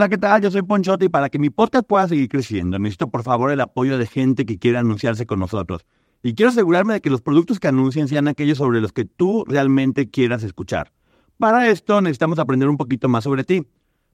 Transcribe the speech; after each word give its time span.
Hola, 0.00 0.08
¿qué 0.08 0.16
tal? 0.16 0.40
Yo 0.40 0.50
soy 0.50 0.62
Ponchote 0.62 1.04
y 1.04 1.08
para 1.10 1.28
que 1.28 1.38
mi 1.38 1.50
podcast 1.50 1.86
pueda 1.86 2.08
seguir 2.08 2.30
creciendo, 2.30 2.78
necesito 2.78 3.10
por 3.10 3.22
favor 3.22 3.50
el 3.50 3.60
apoyo 3.60 3.98
de 3.98 4.06
gente 4.06 4.46
que 4.46 4.58
quiera 4.58 4.80
anunciarse 4.80 5.26
con 5.26 5.38
nosotros. 5.40 5.84
Y 6.22 6.32
quiero 6.32 6.48
asegurarme 6.48 6.94
de 6.94 7.00
que 7.02 7.10
los 7.10 7.20
productos 7.20 7.60
que 7.60 7.68
anuncien 7.68 8.08
sean 8.08 8.26
aquellos 8.26 8.56
sobre 8.56 8.80
los 8.80 8.94
que 8.94 9.04
tú 9.04 9.44
realmente 9.46 10.08
quieras 10.08 10.42
escuchar. 10.42 10.90
Para 11.36 11.68
esto 11.68 12.00
necesitamos 12.00 12.38
aprender 12.38 12.70
un 12.70 12.78
poquito 12.78 13.10
más 13.10 13.24
sobre 13.24 13.44
ti. 13.44 13.66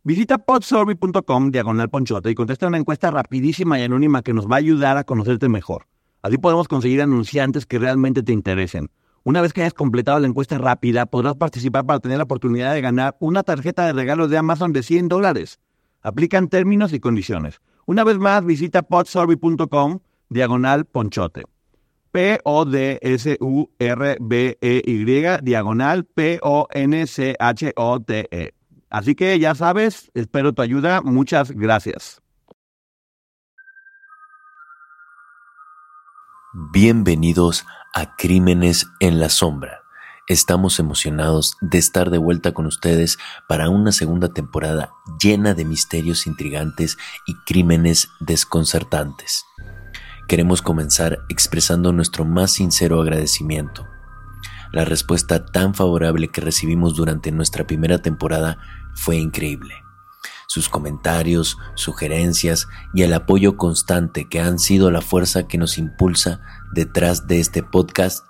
Visita 0.02 0.38
podsorby.com 0.38 1.53
diagonal 1.53 1.88
ponchote 1.88 2.32
y 2.32 2.34
contesta 2.34 2.66
una 2.66 2.78
encuesta 2.78 3.12
rapidísima 3.12 3.78
y 3.78 3.84
anónima 3.84 4.22
que 4.22 4.34
nos 4.34 4.48
va 4.48 4.56
a 4.56 4.58
ayudar 4.58 4.96
a 4.96 5.04
conocerte 5.04 5.48
mejor. 5.48 5.87
Así 6.21 6.37
podemos 6.37 6.66
conseguir 6.66 7.00
anunciantes 7.00 7.64
que 7.64 7.78
realmente 7.78 8.24
te 8.24 8.32
interesen. 8.32 8.90
Una 9.22 9.40
vez 9.40 9.53
que 9.53 9.60
hayas 9.60 9.74
completado 9.74 10.18
la 10.18 10.26
encuesta 10.26 10.58
rápida, 10.58 11.06
podrás 11.06 11.37
participar 11.37 11.87
para 11.87 12.00
tener 12.00 12.18
la 12.18 12.24
oportunidad 12.24 12.74
de 12.74 12.80
ganar 12.80 13.16
una 13.21 13.44
tarjeta 13.44 13.87
de 13.87 13.92
regalo 13.92 14.26
de 14.26 14.37
Amazon 14.37 14.72
de 14.72 14.82
100 14.82 15.06
dólares. 15.06 15.60
Aplican 16.06 16.48
términos 16.48 16.92
y 16.92 17.01
condiciones. 17.01 17.60
Una 17.84 18.05
vez 18.05 18.16
más, 18.19 18.45
visita 18.45 18.83
podsurvey.com 18.83 19.98
diagonal 20.28 20.84
ponchote. 20.84 21.42
P-O-D-S-U-R-B-E-Y 22.12 22.64
diagonal 25.42 26.05
P-O-N-C-H-O-T-E. 26.05 26.45
Así 28.88 29.16
que 29.16 29.37
ya 29.41 29.56
sabes, 29.56 30.12
espero 30.14 30.52
tu 30.52 30.62
ayuda. 30.62 31.02
Muchas 31.02 31.50
gracias. 31.50 32.23
Bienvenidos 36.73 37.66
a 37.95 38.14
Crímenes 38.14 38.86
en 39.00 39.19
la 39.19 39.28
Sombra 39.28 39.86
Estamos 40.29 40.80
emocionados 40.80 41.57
de 41.61 41.79
estar 41.79 42.11
de 42.11 42.19
vuelta 42.19 42.53
con 42.53 42.67
ustedes 42.67 43.17
para 43.48 43.69
una 43.69 43.93
segunda 43.93 44.33
temporada 44.33 44.91
llena 45.23 45.55
de 45.55 45.65
misterios 45.65 46.27
intrigantes 46.27 46.98
y 47.29 47.34
crímenes 47.47 48.09
desconcertantes. 48.19 49.45
Queremos 50.27 50.62
comenzar 50.62 51.20
expresando 51.28 51.92
nuestro 51.92 52.25
más 52.25 52.50
sincero 52.50 53.00
agradecimiento. 53.00 53.87
La 54.73 54.84
respuesta 54.84 55.47
tan 55.47 55.77
favorable 55.77 56.27
que 56.27 56.41
recibimos 56.41 56.97
durante 56.97 57.31
nuestra 57.31 57.65
primera 57.65 58.03
temporada 58.03 58.59
fue 58.97 59.19
increíble. 59.19 59.75
Sus 60.48 60.69
comentarios, 60.69 61.56
sugerencias 61.77 62.67
y 62.93 63.03
el 63.03 63.15
apoyo 63.15 63.56
constante 63.56 64.28
que 64.28 64.41
han 64.41 64.59
sido 64.59 64.91
la 64.91 65.03
fuerza 65.03 65.47
que 65.47 65.56
nos 65.56 65.78
impulsa 65.78 66.41
detrás 66.72 67.28
de 67.28 67.39
este 67.39 67.62
podcast 67.62 68.25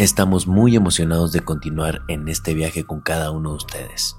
Estamos 0.00 0.46
muy 0.46 0.76
emocionados 0.76 1.30
de 1.30 1.40
continuar 1.40 2.00
en 2.08 2.26
este 2.28 2.54
viaje 2.54 2.84
con 2.84 3.02
cada 3.02 3.30
uno 3.32 3.50
de 3.50 3.56
ustedes. 3.56 4.16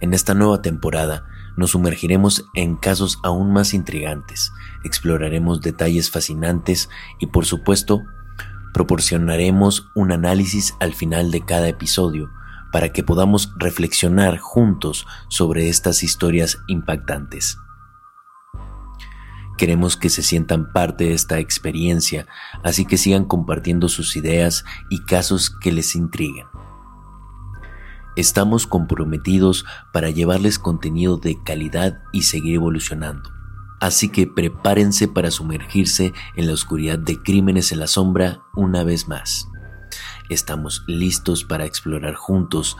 En 0.00 0.14
esta 0.14 0.32
nueva 0.32 0.62
temporada 0.62 1.26
nos 1.56 1.72
sumergiremos 1.72 2.44
en 2.54 2.76
casos 2.76 3.18
aún 3.24 3.52
más 3.52 3.74
intrigantes, 3.74 4.52
exploraremos 4.84 5.60
detalles 5.60 6.08
fascinantes 6.08 6.88
y 7.18 7.26
por 7.26 7.46
supuesto 7.46 8.04
proporcionaremos 8.72 9.88
un 9.96 10.12
análisis 10.12 10.76
al 10.78 10.94
final 10.94 11.32
de 11.32 11.44
cada 11.44 11.66
episodio 11.66 12.30
para 12.70 12.90
que 12.90 13.02
podamos 13.02 13.52
reflexionar 13.56 14.38
juntos 14.38 15.04
sobre 15.28 15.68
estas 15.68 16.04
historias 16.04 16.58
impactantes. 16.68 17.58
Queremos 19.62 19.96
que 19.96 20.10
se 20.10 20.24
sientan 20.24 20.72
parte 20.72 21.04
de 21.04 21.14
esta 21.14 21.38
experiencia, 21.38 22.26
así 22.64 22.84
que 22.84 22.98
sigan 22.98 23.24
compartiendo 23.24 23.88
sus 23.88 24.16
ideas 24.16 24.64
y 24.90 25.04
casos 25.04 25.50
que 25.50 25.70
les 25.70 25.94
intriguen. 25.94 26.48
Estamos 28.16 28.66
comprometidos 28.66 29.64
para 29.92 30.10
llevarles 30.10 30.58
contenido 30.58 31.16
de 31.16 31.40
calidad 31.44 32.02
y 32.12 32.22
seguir 32.22 32.56
evolucionando. 32.56 33.30
Así 33.80 34.08
que 34.08 34.26
prepárense 34.26 35.06
para 35.06 35.30
sumergirse 35.30 36.12
en 36.34 36.48
la 36.48 36.54
oscuridad 36.54 36.98
de 36.98 37.22
crímenes 37.22 37.70
en 37.70 37.78
la 37.78 37.86
sombra 37.86 38.42
una 38.56 38.82
vez 38.82 39.06
más. 39.06 39.46
Estamos 40.28 40.82
listos 40.88 41.44
para 41.44 41.66
explorar 41.66 42.16
juntos, 42.16 42.76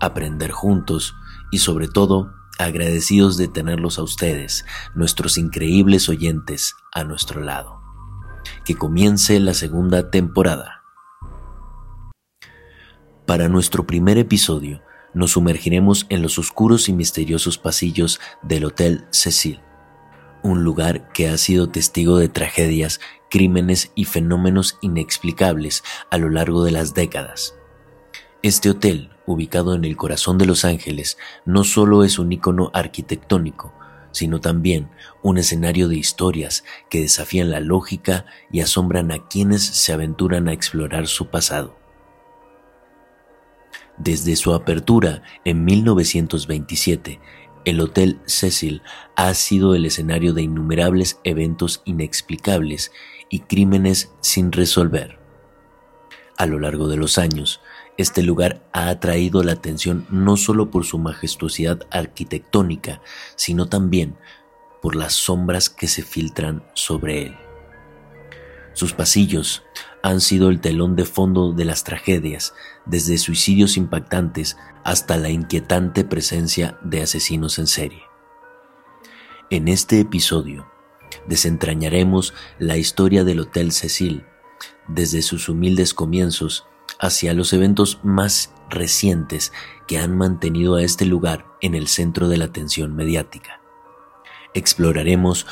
aprender 0.00 0.52
juntos 0.52 1.16
y 1.50 1.58
sobre 1.58 1.88
todo 1.88 2.39
agradecidos 2.60 3.36
de 3.36 3.48
tenerlos 3.48 3.98
a 3.98 4.02
ustedes, 4.02 4.64
nuestros 4.94 5.38
increíbles 5.38 6.08
oyentes, 6.08 6.74
a 6.92 7.04
nuestro 7.04 7.42
lado. 7.42 7.80
Que 8.64 8.74
comience 8.74 9.40
la 9.40 9.54
segunda 9.54 10.10
temporada. 10.10 10.82
Para 13.26 13.48
nuestro 13.48 13.86
primer 13.86 14.18
episodio, 14.18 14.82
nos 15.14 15.32
sumergiremos 15.32 16.06
en 16.08 16.22
los 16.22 16.38
oscuros 16.38 16.88
y 16.88 16.92
misteriosos 16.92 17.58
pasillos 17.58 18.20
del 18.42 18.64
Hotel 18.64 19.06
Cecil, 19.10 19.60
un 20.42 20.64
lugar 20.64 21.12
que 21.12 21.28
ha 21.28 21.36
sido 21.38 21.68
testigo 21.68 22.18
de 22.18 22.28
tragedias, 22.28 23.00
crímenes 23.30 23.92
y 23.94 24.04
fenómenos 24.04 24.78
inexplicables 24.80 25.82
a 26.10 26.18
lo 26.18 26.28
largo 26.28 26.64
de 26.64 26.72
las 26.72 26.94
décadas. 26.94 27.54
Este 28.42 28.70
hotel 28.70 29.10
ubicado 29.32 29.74
en 29.74 29.84
el 29.84 29.96
corazón 29.96 30.38
de 30.38 30.46
Los 30.46 30.64
Ángeles, 30.64 31.18
no 31.44 31.64
solo 31.64 32.04
es 32.04 32.18
un 32.18 32.32
icono 32.32 32.70
arquitectónico, 32.74 33.72
sino 34.12 34.40
también 34.40 34.88
un 35.22 35.38
escenario 35.38 35.88
de 35.88 35.96
historias 35.96 36.64
que 36.88 37.00
desafían 37.00 37.50
la 37.50 37.60
lógica 37.60 38.26
y 38.50 38.60
asombran 38.60 39.12
a 39.12 39.26
quienes 39.28 39.62
se 39.62 39.92
aventuran 39.92 40.48
a 40.48 40.52
explorar 40.52 41.06
su 41.06 41.28
pasado. 41.28 41.78
Desde 43.98 44.34
su 44.36 44.54
apertura 44.54 45.22
en 45.44 45.64
1927, 45.64 47.20
el 47.66 47.80
Hotel 47.80 48.18
Cecil 48.24 48.82
ha 49.16 49.34
sido 49.34 49.74
el 49.74 49.84
escenario 49.84 50.32
de 50.32 50.42
innumerables 50.42 51.20
eventos 51.24 51.82
inexplicables 51.84 52.92
y 53.28 53.40
crímenes 53.40 54.10
sin 54.20 54.52
resolver. 54.52 55.18
A 56.38 56.46
lo 56.46 56.58
largo 56.58 56.88
de 56.88 56.96
los 56.96 57.18
años, 57.18 57.60
este 58.00 58.22
lugar 58.22 58.62
ha 58.72 58.88
atraído 58.88 59.42
la 59.42 59.52
atención 59.52 60.06
no 60.10 60.36
solo 60.36 60.70
por 60.70 60.84
su 60.84 60.98
majestuosidad 60.98 61.86
arquitectónica, 61.90 63.00
sino 63.36 63.68
también 63.68 64.16
por 64.80 64.96
las 64.96 65.14
sombras 65.14 65.68
que 65.70 65.88
se 65.88 66.02
filtran 66.02 66.64
sobre 66.74 67.26
él. 67.26 67.36
Sus 68.72 68.92
pasillos 68.92 69.62
han 70.02 70.20
sido 70.20 70.48
el 70.48 70.60
telón 70.60 70.96
de 70.96 71.04
fondo 71.04 71.52
de 71.52 71.64
las 71.64 71.84
tragedias, 71.84 72.54
desde 72.86 73.18
suicidios 73.18 73.76
impactantes 73.76 74.56
hasta 74.84 75.16
la 75.16 75.28
inquietante 75.28 76.04
presencia 76.04 76.78
de 76.82 77.02
asesinos 77.02 77.58
en 77.58 77.66
serie. 77.66 78.02
En 79.50 79.68
este 79.68 80.00
episodio 80.00 80.66
desentrañaremos 81.26 82.32
la 82.58 82.76
historia 82.76 83.24
del 83.24 83.40
Hotel 83.40 83.72
Cecil, 83.72 84.24
desde 84.88 85.22
sus 85.22 85.48
humildes 85.48 85.92
comienzos 85.92 86.66
hacia 86.98 87.34
los 87.34 87.52
eventos 87.52 88.00
más 88.02 88.52
recientes 88.68 89.52
que 89.86 89.98
han 89.98 90.16
mantenido 90.16 90.76
a 90.76 90.82
este 90.82 91.04
lugar 91.04 91.46
en 91.60 91.74
el 91.74 91.88
centro 91.88 92.28
de 92.28 92.36
la 92.36 92.46
atención 92.46 92.94
mediática. 92.94 93.60
Exploraremos 94.54 95.46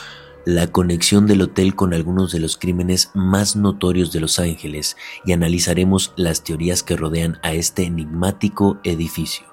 la 0.45 0.69
conexión 0.69 1.27
del 1.27 1.43
hotel 1.43 1.75
con 1.75 1.93
algunos 1.93 2.33
de 2.33 2.41
los 2.41 2.57
crímenes 2.57 3.11
más 3.15 3.55
notorios 3.55 4.13
de 4.13 4.21
Los 4.21 4.39
Ángeles 4.39 4.97
y 5.25 5.33
analizaremos 5.33 6.15
las 6.17 6.43
teorías 6.43 6.83
que 6.83 6.97
rodean 6.97 7.39
a 7.43 7.53
este 7.53 7.85
enigmático 7.85 8.79
edificio. 8.83 9.47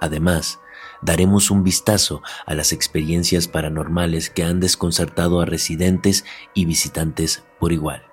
Además, 0.00 0.58
daremos 1.02 1.50
un 1.50 1.62
vistazo 1.62 2.22
a 2.46 2.54
las 2.54 2.72
experiencias 2.72 3.46
paranormales 3.46 4.30
que 4.30 4.42
han 4.42 4.58
desconcertado 4.58 5.40
a 5.40 5.46
residentes 5.46 6.24
y 6.54 6.64
visitantes 6.64 7.44
por 7.60 7.72
igual 7.72 8.09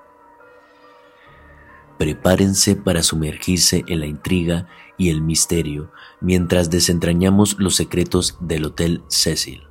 prepárense 1.97 2.75
para 2.75 3.03
sumergirse 3.03 3.83
en 3.87 3.99
la 3.99 4.05
intriga 4.05 4.67
y 4.97 5.09
el 5.09 5.21
misterio 5.21 5.91
mientras 6.21 6.69
desentrañamos 6.69 7.57
los 7.59 7.75
secretos 7.75 8.37
del 8.39 8.65
Hotel 8.65 9.03
Cecil. 9.07 9.63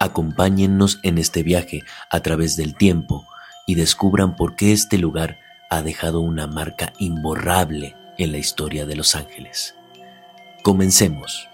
Acompáñennos 0.00 1.00
en 1.02 1.18
este 1.18 1.42
viaje 1.42 1.82
a 2.10 2.20
través 2.20 2.56
del 2.56 2.76
tiempo 2.76 3.24
y 3.66 3.74
descubran 3.74 4.36
por 4.36 4.56
qué 4.56 4.72
este 4.72 4.98
lugar 4.98 5.38
ha 5.70 5.82
dejado 5.82 6.20
una 6.20 6.46
marca 6.46 6.92
imborrable 6.98 7.96
en 8.18 8.32
la 8.32 8.38
historia 8.38 8.86
de 8.86 8.96
Los 8.96 9.14
Ángeles. 9.14 9.74
Comencemos. 10.62 11.48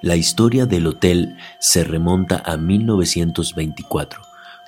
La 0.00 0.16
historia 0.16 0.66
del 0.66 0.86
hotel 0.86 1.36
se 1.60 1.84
remonta 1.84 2.42
a 2.44 2.56
1924 2.56 4.23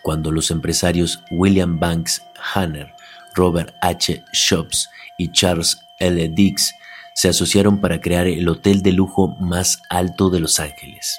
cuando 0.07 0.31
los 0.31 0.53
empresarios 0.53 1.21
William 1.33 1.81
Banks 1.81 2.23
Hanner, 2.55 2.95
Robert 3.35 3.75
H. 3.83 4.23
Shops 4.33 4.89
y 5.19 5.33
Charles 5.33 5.81
L. 5.99 6.29
Dix 6.29 6.73
se 7.17 7.29
asociaron 7.29 7.81
para 7.81 8.01
crear 8.01 8.29
el 8.29 8.49
hotel 8.49 8.83
de 8.83 8.93
lujo 8.93 9.35
más 9.41 9.83
alto 9.91 10.31
de 10.31 10.39
Los 10.39 10.61
Ángeles. 10.61 11.19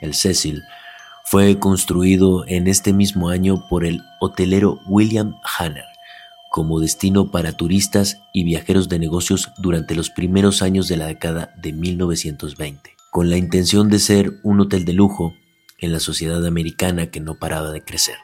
El 0.00 0.14
Cecil 0.14 0.64
fue 1.24 1.60
construido 1.60 2.44
en 2.48 2.66
este 2.66 2.92
mismo 2.92 3.28
año 3.28 3.68
por 3.68 3.84
el 3.84 4.02
hotelero 4.18 4.80
William 4.88 5.36
Hanner, 5.56 5.86
como 6.50 6.80
destino 6.80 7.30
para 7.30 7.52
turistas 7.52 8.20
y 8.32 8.42
viajeros 8.42 8.88
de 8.88 8.98
negocios 8.98 9.52
durante 9.56 9.94
los 9.94 10.10
primeros 10.10 10.62
años 10.62 10.88
de 10.88 10.96
la 10.96 11.06
década 11.06 11.54
de 11.56 11.72
1920, 11.72 12.96
con 13.12 13.30
la 13.30 13.36
intención 13.36 13.88
de 13.88 14.00
ser 14.00 14.32
un 14.42 14.58
hotel 14.58 14.84
de 14.84 14.94
lujo 14.94 15.32
en 15.78 15.92
la 15.92 16.00
sociedad 16.00 16.44
americana 16.46 17.10
que 17.10 17.20
no 17.20 17.34
paraba 17.34 17.70
de 17.70 17.82
crecer. 17.82 18.16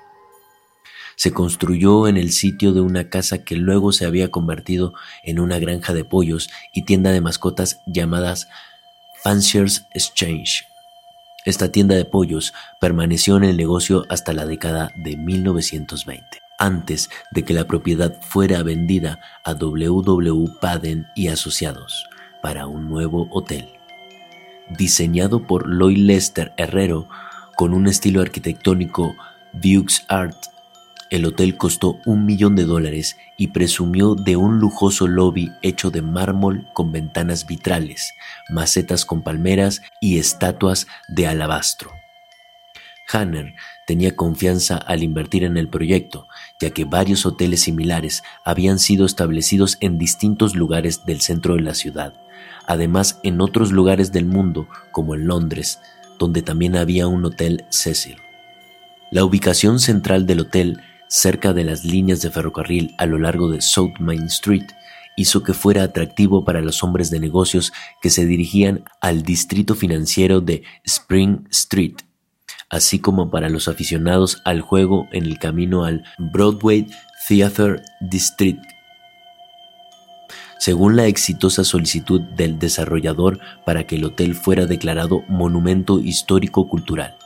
Se 1.16 1.32
construyó 1.32 2.08
en 2.08 2.16
el 2.16 2.32
sitio 2.32 2.72
de 2.72 2.80
una 2.80 3.08
casa 3.08 3.44
que 3.44 3.56
luego 3.56 3.92
se 3.92 4.04
había 4.04 4.30
convertido 4.30 4.94
en 5.22 5.38
una 5.38 5.58
granja 5.58 5.92
de 5.92 6.04
pollos 6.04 6.50
y 6.72 6.84
tienda 6.84 7.12
de 7.12 7.20
mascotas 7.20 7.78
llamadas 7.86 8.48
Fancier's 9.22 9.86
Exchange. 9.94 10.66
Esta 11.44 11.70
tienda 11.70 11.94
de 11.94 12.04
pollos 12.04 12.52
permaneció 12.80 13.36
en 13.36 13.44
el 13.44 13.56
negocio 13.56 14.06
hasta 14.08 14.32
la 14.32 14.46
década 14.46 14.90
de 14.96 15.16
1920, 15.16 16.40
antes 16.58 17.10
de 17.30 17.44
que 17.44 17.54
la 17.54 17.66
propiedad 17.66 18.20
fuera 18.22 18.62
vendida 18.62 19.20
a 19.44 19.54
W. 19.54 20.46
Paden 20.60 21.06
y 21.14 21.28
Asociados 21.28 22.06
para 22.42 22.66
un 22.66 22.88
nuevo 22.88 23.28
hotel. 23.30 23.68
Diseñado 24.70 25.46
por 25.46 25.68
Lloyd 25.68 25.98
Lester 25.98 26.52
Herrero 26.56 27.08
con 27.56 27.74
un 27.74 27.86
estilo 27.86 28.20
arquitectónico 28.20 29.14
Dukes 29.52 30.04
Art 30.08 30.36
el 31.14 31.26
hotel 31.26 31.56
costó 31.56 32.00
un 32.06 32.24
millón 32.24 32.56
de 32.56 32.64
dólares 32.64 33.16
y 33.36 33.48
presumió 33.48 34.16
de 34.16 34.34
un 34.36 34.58
lujoso 34.58 35.06
lobby 35.06 35.52
hecho 35.62 35.92
de 35.92 36.02
mármol 36.02 36.66
con 36.72 36.90
ventanas 36.90 37.46
vitrales, 37.46 38.14
macetas 38.48 39.04
con 39.04 39.22
palmeras 39.22 39.80
y 40.00 40.18
estatuas 40.18 40.88
de 41.06 41.28
alabastro. 41.28 41.92
Hanner 43.12 43.54
tenía 43.86 44.16
confianza 44.16 44.76
al 44.76 45.04
invertir 45.04 45.44
en 45.44 45.56
el 45.56 45.68
proyecto, 45.68 46.26
ya 46.58 46.70
que 46.70 46.84
varios 46.84 47.26
hoteles 47.26 47.60
similares 47.60 48.24
habían 48.44 48.80
sido 48.80 49.06
establecidos 49.06 49.76
en 49.78 49.98
distintos 49.98 50.56
lugares 50.56 51.04
del 51.04 51.20
centro 51.20 51.54
de 51.54 51.62
la 51.62 51.74
ciudad, 51.74 52.14
además 52.66 53.20
en 53.22 53.40
otros 53.40 53.70
lugares 53.70 54.10
del 54.10 54.24
mundo, 54.24 54.66
como 54.90 55.14
en 55.14 55.28
Londres, 55.28 55.80
donde 56.24 56.40
también 56.40 56.74
había 56.74 57.06
un 57.06 57.22
hotel 57.26 57.66
Cecil. 57.68 58.16
La 59.10 59.26
ubicación 59.26 59.78
central 59.78 60.24
del 60.24 60.40
hotel 60.40 60.80
cerca 61.08 61.52
de 61.52 61.64
las 61.64 61.84
líneas 61.84 62.22
de 62.22 62.30
ferrocarril 62.30 62.94
a 62.96 63.04
lo 63.04 63.18
largo 63.18 63.50
de 63.50 63.60
South 63.60 63.92
Main 64.00 64.24
Street, 64.24 64.64
hizo 65.16 65.42
que 65.42 65.52
fuera 65.52 65.82
atractivo 65.82 66.46
para 66.46 66.62
los 66.62 66.82
hombres 66.82 67.10
de 67.10 67.20
negocios 67.20 67.74
que 68.00 68.08
se 68.08 68.24
dirigían 68.24 68.84
al 69.02 69.22
distrito 69.22 69.74
financiero 69.74 70.40
de 70.40 70.62
Spring 70.84 71.46
Street, 71.50 71.96
así 72.70 73.00
como 73.00 73.30
para 73.30 73.50
los 73.50 73.68
aficionados 73.68 74.40
al 74.46 74.62
juego 74.62 75.06
en 75.12 75.24
el 75.24 75.38
camino 75.38 75.84
al 75.84 76.04
Broadway 76.18 76.86
Theater 77.28 77.82
District. 78.00 78.73
Según 80.64 80.96
la 80.96 81.04
exitosa 81.04 81.62
solicitud 81.62 82.22
del 82.22 82.58
desarrollador 82.58 83.38
para 83.66 83.86
que 83.86 83.96
el 83.96 84.04
hotel 84.04 84.34
fuera 84.34 84.64
declarado 84.64 85.22
Monumento 85.28 86.00
Histórico 86.00 86.68
Cultural. 86.68 87.18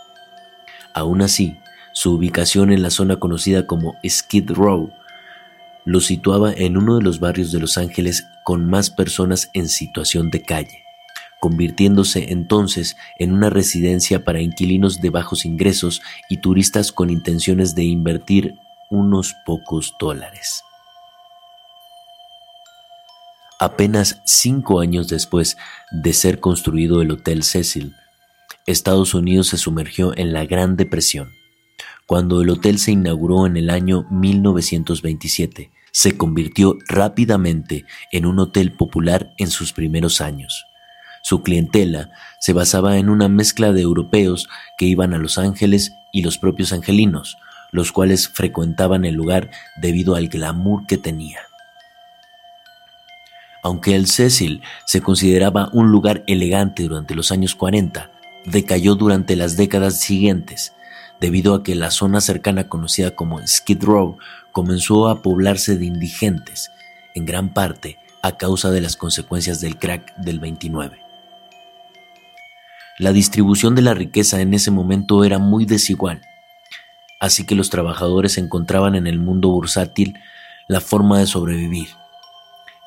Aún 0.92 1.22
así, 1.22 1.56
su 1.92 2.14
ubicación 2.14 2.72
en 2.72 2.82
la 2.82 2.90
zona 2.90 3.20
conocida 3.20 3.64
como 3.68 3.94
Skid 4.04 4.50
Row 4.50 4.90
lo 5.84 6.00
situaba 6.00 6.52
en 6.52 6.76
uno 6.76 6.96
de 6.96 7.02
los 7.04 7.20
barrios 7.20 7.52
de 7.52 7.60
Los 7.60 7.78
Ángeles 7.78 8.26
con 8.42 8.68
más 8.68 8.90
personas 8.90 9.50
en 9.52 9.68
situación 9.68 10.30
de 10.30 10.42
calle, 10.42 10.82
convirtiéndose 11.38 12.32
entonces 12.32 12.96
en 13.20 13.32
una 13.32 13.50
residencia 13.50 14.24
para 14.24 14.40
inquilinos 14.40 15.00
de 15.00 15.10
bajos 15.10 15.44
ingresos 15.44 16.02
y 16.28 16.38
turistas 16.38 16.90
con 16.90 17.08
intenciones 17.08 17.76
de 17.76 17.84
invertir 17.84 18.56
unos 18.90 19.36
pocos 19.46 19.94
dólares. 20.00 20.64
Apenas 23.58 24.20
cinco 24.24 24.80
años 24.80 25.08
después 25.08 25.56
de 25.90 26.12
ser 26.12 26.40
construido 26.40 27.02
el 27.02 27.10
Hotel 27.10 27.42
Cecil, 27.42 27.94
Estados 28.66 29.14
Unidos 29.14 29.48
se 29.48 29.56
sumergió 29.56 30.16
en 30.16 30.32
la 30.32 30.44
Gran 30.46 30.76
Depresión 30.76 31.38
cuando 32.08 32.40
el 32.40 32.48
hotel 32.48 32.78
se 32.78 32.92
inauguró 32.92 33.46
en 33.46 33.58
el 33.58 33.68
año 33.68 34.06
1927, 34.10 35.70
se 35.92 36.16
convirtió 36.16 36.78
rápidamente 36.88 37.84
en 38.12 38.24
un 38.24 38.38
hotel 38.38 38.72
popular 38.72 39.34
en 39.36 39.50
sus 39.50 39.74
primeros 39.74 40.22
años. 40.22 40.64
Su 41.22 41.42
clientela 41.42 42.08
se 42.40 42.54
basaba 42.54 42.96
en 42.96 43.10
una 43.10 43.28
mezcla 43.28 43.74
de 43.74 43.82
europeos 43.82 44.48
que 44.78 44.86
iban 44.86 45.12
a 45.12 45.18
Los 45.18 45.36
Ángeles 45.36 45.92
y 46.10 46.22
los 46.22 46.38
propios 46.38 46.72
angelinos, 46.72 47.36
los 47.72 47.92
cuales 47.92 48.30
frecuentaban 48.30 49.04
el 49.04 49.14
lugar 49.14 49.50
debido 49.76 50.14
al 50.14 50.28
glamour 50.28 50.86
que 50.86 50.96
tenía. 50.96 51.47
Aunque 53.68 53.94
el 53.94 54.06
Cecil 54.06 54.62
se 54.86 55.02
consideraba 55.02 55.68
un 55.74 55.92
lugar 55.92 56.24
elegante 56.26 56.84
durante 56.84 57.14
los 57.14 57.30
años 57.32 57.54
40, 57.54 58.10
decayó 58.46 58.94
durante 58.94 59.36
las 59.36 59.58
décadas 59.58 60.00
siguientes, 60.00 60.72
debido 61.20 61.54
a 61.54 61.62
que 61.62 61.74
la 61.74 61.90
zona 61.90 62.22
cercana 62.22 62.70
conocida 62.70 63.10
como 63.10 63.46
Skid 63.46 63.84
Row 63.84 64.16
comenzó 64.52 65.10
a 65.10 65.20
poblarse 65.20 65.76
de 65.76 65.84
indigentes, 65.84 66.70
en 67.14 67.26
gran 67.26 67.52
parte 67.52 67.98
a 68.22 68.38
causa 68.38 68.70
de 68.70 68.80
las 68.80 68.96
consecuencias 68.96 69.60
del 69.60 69.76
crack 69.76 70.16
del 70.16 70.40
29. 70.40 71.00
La 72.98 73.12
distribución 73.12 73.74
de 73.74 73.82
la 73.82 73.92
riqueza 73.92 74.40
en 74.40 74.54
ese 74.54 74.70
momento 74.70 75.24
era 75.24 75.38
muy 75.38 75.66
desigual, 75.66 76.22
así 77.20 77.44
que 77.44 77.54
los 77.54 77.68
trabajadores 77.68 78.38
encontraban 78.38 78.94
en 78.94 79.06
el 79.06 79.18
mundo 79.18 79.50
bursátil 79.50 80.14
la 80.68 80.80
forma 80.80 81.18
de 81.18 81.26
sobrevivir. 81.26 81.88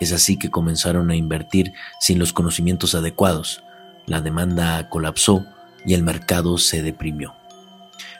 Es 0.01 0.11
así 0.11 0.37
que 0.37 0.51
comenzaron 0.51 1.11
a 1.11 1.15
invertir 1.15 1.71
sin 2.01 2.19
los 2.19 2.33
conocimientos 2.33 2.93
adecuados, 2.93 3.63
la 4.05 4.19
demanda 4.19 4.89
colapsó 4.89 5.45
y 5.85 5.93
el 5.93 6.03
mercado 6.03 6.57
se 6.57 6.83
deprimió 6.83 7.35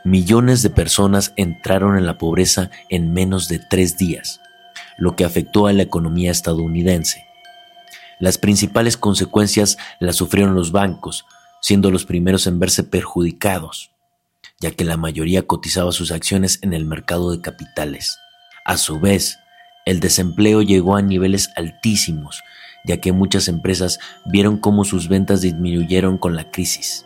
millones 0.03 0.63
de 0.63 0.69
personas 0.69 1.33
entraron 1.35 1.97
en 1.97 2.05
la 2.05 2.17
pobreza 2.17 2.71
en 2.89 3.13
menos 3.13 3.47
de 3.47 3.59
tres 3.59 3.97
días, 3.97 4.41
lo 4.97 5.15
que 5.15 5.25
afectó 5.25 5.67
a 5.67 5.73
la 5.73 5.83
economía 5.83 6.31
estadounidense. 6.31 7.25
Las 8.19 8.37
principales 8.37 8.97
consecuencias 8.97 9.77
las 9.99 10.15
sufrieron 10.15 10.55
los 10.55 10.71
bancos, 10.71 11.25
siendo 11.61 11.91
los 11.91 12.05
primeros 12.05 12.47
en 12.47 12.59
verse 12.59 12.83
perjudicados, 12.83 13.91
ya 14.59 14.71
que 14.71 14.85
la 14.85 14.97
mayoría 14.97 15.43
cotizaba 15.43 15.91
sus 15.91 16.11
acciones 16.11 16.59
en 16.61 16.73
el 16.73 16.85
mercado 16.85 17.31
de 17.31 17.41
capitales. 17.41 18.17
A 18.65 18.77
su 18.77 18.99
vez, 18.99 19.39
el 19.85 19.99
desempleo 19.99 20.61
llegó 20.61 20.95
a 20.95 21.01
niveles 21.01 21.51
altísimos, 21.55 22.43
ya 22.83 22.97
que 22.97 23.11
muchas 23.11 23.47
empresas 23.47 23.99
vieron 24.25 24.57
cómo 24.57 24.85
sus 24.85 25.07
ventas 25.07 25.41
disminuyeron 25.41 26.17
con 26.17 26.35
la 26.35 26.49
crisis 26.49 27.05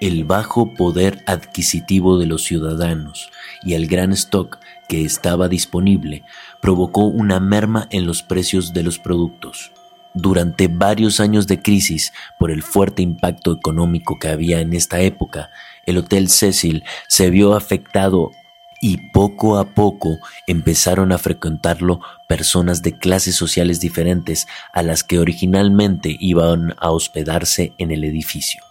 el 0.00 0.24
bajo 0.24 0.72
poder 0.74 1.22
adquisitivo 1.26 2.18
de 2.18 2.26
los 2.26 2.42
ciudadanos 2.44 3.30
y 3.62 3.74
el 3.74 3.86
gran 3.86 4.12
stock 4.12 4.58
que 4.88 5.04
estaba 5.04 5.48
disponible 5.48 6.24
provocó 6.60 7.04
una 7.04 7.38
merma 7.38 7.86
en 7.90 8.06
los 8.06 8.22
precios 8.22 8.72
de 8.72 8.82
los 8.82 8.98
productos. 8.98 9.72
Durante 10.14 10.66
varios 10.66 11.20
años 11.20 11.46
de 11.46 11.62
crisis, 11.62 12.12
por 12.38 12.50
el 12.50 12.62
fuerte 12.62 13.02
impacto 13.02 13.52
económico 13.52 14.18
que 14.18 14.28
había 14.28 14.60
en 14.60 14.72
esta 14.72 15.00
época, 15.00 15.50
el 15.86 15.98
Hotel 15.98 16.28
Cecil 16.28 16.82
se 17.06 17.30
vio 17.30 17.54
afectado 17.54 18.32
y 18.80 18.96
poco 19.12 19.58
a 19.58 19.74
poco 19.74 20.18
empezaron 20.46 21.12
a 21.12 21.18
frecuentarlo 21.18 22.00
personas 22.28 22.82
de 22.82 22.96
clases 22.98 23.36
sociales 23.36 23.80
diferentes 23.80 24.46
a 24.72 24.82
las 24.82 25.04
que 25.04 25.18
originalmente 25.18 26.16
iban 26.18 26.74
a 26.78 26.90
hospedarse 26.90 27.74
en 27.78 27.90
el 27.90 28.04
edificio. 28.04 28.62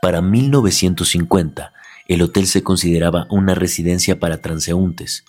Para 0.00 0.22
1950, 0.22 1.72
el 2.08 2.22
hotel 2.22 2.46
se 2.46 2.62
consideraba 2.62 3.26
una 3.30 3.54
residencia 3.54 4.18
para 4.18 4.40
transeúntes. 4.40 5.24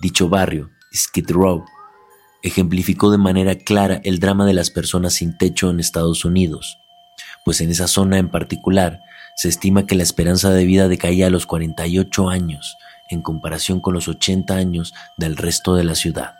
Dicho 0.00 0.28
barrio, 0.28 0.70
Skid 0.94 1.30
Row, 1.30 1.64
ejemplificó 2.42 3.10
de 3.10 3.18
manera 3.18 3.54
clara 3.56 4.00
el 4.04 4.18
drama 4.18 4.46
de 4.46 4.54
las 4.54 4.70
personas 4.70 5.14
sin 5.14 5.36
techo 5.36 5.70
en 5.70 5.80
Estados 5.80 6.24
Unidos, 6.24 6.78
pues 7.44 7.60
en 7.60 7.70
esa 7.70 7.88
zona 7.88 8.18
en 8.18 8.28
particular 8.28 9.00
se 9.38 9.48
estima 9.48 9.86
que 9.86 9.94
la 9.94 10.02
esperanza 10.02 10.50
de 10.50 10.64
vida 10.64 10.88
decaía 10.88 11.28
a 11.28 11.30
los 11.30 11.46
48 11.46 12.28
años 12.28 12.76
en 13.08 13.22
comparación 13.22 13.78
con 13.78 13.94
los 13.94 14.08
80 14.08 14.52
años 14.52 14.94
del 15.16 15.36
resto 15.36 15.76
de 15.76 15.84
la 15.84 15.94
ciudad. 15.94 16.34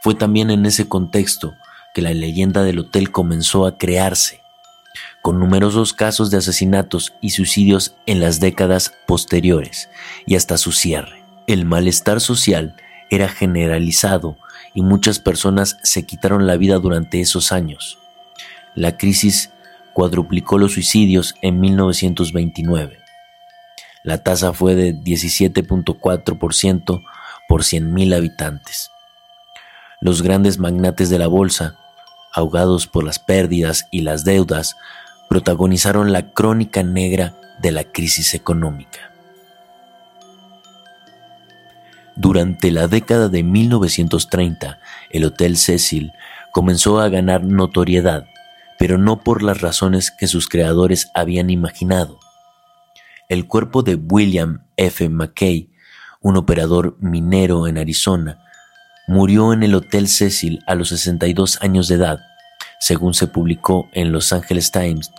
Fue 0.00 0.16
también 0.16 0.50
en 0.50 0.66
ese 0.66 0.88
contexto 0.88 1.54
que 1.94 2.02
la 2.02 2.12
leyenda 2.12 2.64
del 2.64 2.80
hotel 2.80 3.12
comenzó 3.12 3.64
a 3.64 3.78
crearse 3.78 4.40
con 5.22 5.38
numerosos 5.38 5.92
casos 5.92 6.32
de 6.32 6.38
asesinatos 6.38 7.14
y 7.20 7.30
suicidios 7.30 7.94
en 8.06 8.18
las 8.18 8.40
décadas 8.40 8.92
posteriores 9.06 9.88
y 10.26 10.34
hasta 10.34 10.58
su 10.58 10.72
cierre. 10.72 11.22
El 11.46 11.64
malestar 11.64 12.20
social 12.20 12.74
era 13.08 13.28
generalizado 13.28 14.36
y 14.74 14.82
muchas 14.82 15.20
personas 15.20 15.78
se 15.84 16.04
quitaron 16.04 16.48
la 16.48 16.56
vida 16.56 16.80
durante 16.80 17.20
esos 17.20 17.52
años. 17.52 17.98
La 18.74 18.96
crisis 18.96 19.52
cuadruplicó 19.98 20.58
los 20.58 20.74
suicidios 20.74 21.34
en 21.42 21.58
1929. 21.58 23.00
La 24.04 24.22
tasa 24.22 24.52
fue 24.52 24.76
de 24.76 24.94
17.4% 24.94 27.04
por 27.48 27.62
100.000 27.62 28.14
habitantes. 28.14 28.92
Los 30.00 30.22
grandes 30.22 30.60
magnates 30.60 31.10
de 31.10 31.18
la 31.18 31.26
bolsa, 31.26 31.80
ahogados 32.32 32.86
por 32.86 33.02
las 33.02 33.18
pérdidas 33.18 33.88
y 33.90 34.02
las 34.02 34.22
deudas, 34.22 34.76
protagonizaron 35.28 36.12
la 36.12 36.30
crónica 36.30 36.84
negra 36.84 37.34
de 37.60 37.72
la 37.72 37.82
crisis 37.82 38.34
económica. 38.34 39.10
Durante 42.14 42.70
la 42.70 42.86
década 42.86 43.28
de 43.28 43.42
1930, 43.42 44.78
el 45.10 45.24
Hotel 45.24 45.56
Cecil 45.56 46.12
comenzó 46.52 47.00
a 47.00 47.08
ganar 47.08 47.42
notoriedad, 47.42 48.28
pero 48.78 48.96
no 48.96 49.22
por 49.22 49.42
las 49.42 49.60
razones 49.60 50.10
que 50.10 50.28
sus 50.28 50.48
creadores 50.48 51.10
habían 51.14 51.50
imaginado. 51.50 52.20
El 53.28 53.46
cuerpo 53.46 53.82
de 53.82 53.96
William 53.96 54.64
F. 54.76 55.08
McKay, 55.08 55.70
un 56.20 56.36
operador 56.36 56.96
minero 57.00 57.66
en 57.66 57.76
Arizona, 57.76 58.38
murió 59.06 59.52
en 59.52 59.62
el 59.62 59.74
Hotel 59.74 60.08
Cecil 60.08 60.62
a 60.66 60.74
los 60.74 60.90
62 60.90 61.60
años 61.60 61.88
de 61.88 61.96
edad, 61.96 62.20
según 62.78 63.14
se 63.14 63.26
publicó 63.26 63.88
en 63.92 64.12
Los 64.12 64.32
Angeles 64.32 64.70
Times 64.70 65.10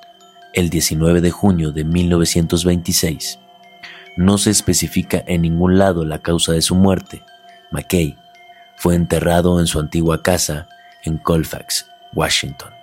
el 0.53 0.69
19 0.69 1.21
de 1.21 1.31
junio 1.31 1.71
de 1.71 1.83
1926. 1.83 3.39
No 4.17 4.37
se 4.37 4.49
especifica 4.49 5.23
en 5.27 5.43
ningún 5.43 5.77
lado 5.77 6.05
la 6.05 6.19
causa 6.19 6.53
de 6.53 6.61
su 6.61 6.75
muerte. 6.75 7.23
McKay 7.71 8.17
fue 8.75 8.95
enterrado 8.95 9.59
en 9.59 9.67
su 9.67 9.79
antigua 9.79 10.23
casa 10.23 10.67
en 11.03 11.17
Colfax, 11.17 11.85
Washington. 12.13 12.78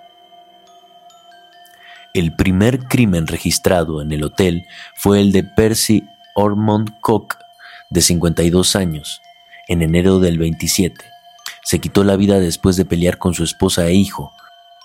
El 2.13 2.35
primer 2.35 2.79
crimen 2.87 3.27
registrado 3.27 4.01
en 4.01 4.11
el 4.11 4.23
hotel 4.23 4.65
fue 4.95 5.21
el 5.21 5.31
de 5.31 5.43
Percy 5.43 6.03
Ormond 6.35 6.99
Cook, 7.01 7.37
de 7.89 8.01
52 8.01 8.75
años, 8.75 9.21
en 9.67 9.81
enero 9.81 10.19
del 10.19 10.37
27. 10.37 11.05
Se 11.63 11.79
quitó 11.79 12.03
la 12.03 12.15
vida 12.15 12.39
después 12.39 12.75
de 12.75 12.85
pelear 12.85 13.17
con 13.17 13.33
su 13.33 13.43
esposa 13.43 13.87
e 13.87 13.93
hijo. 13.93 14.31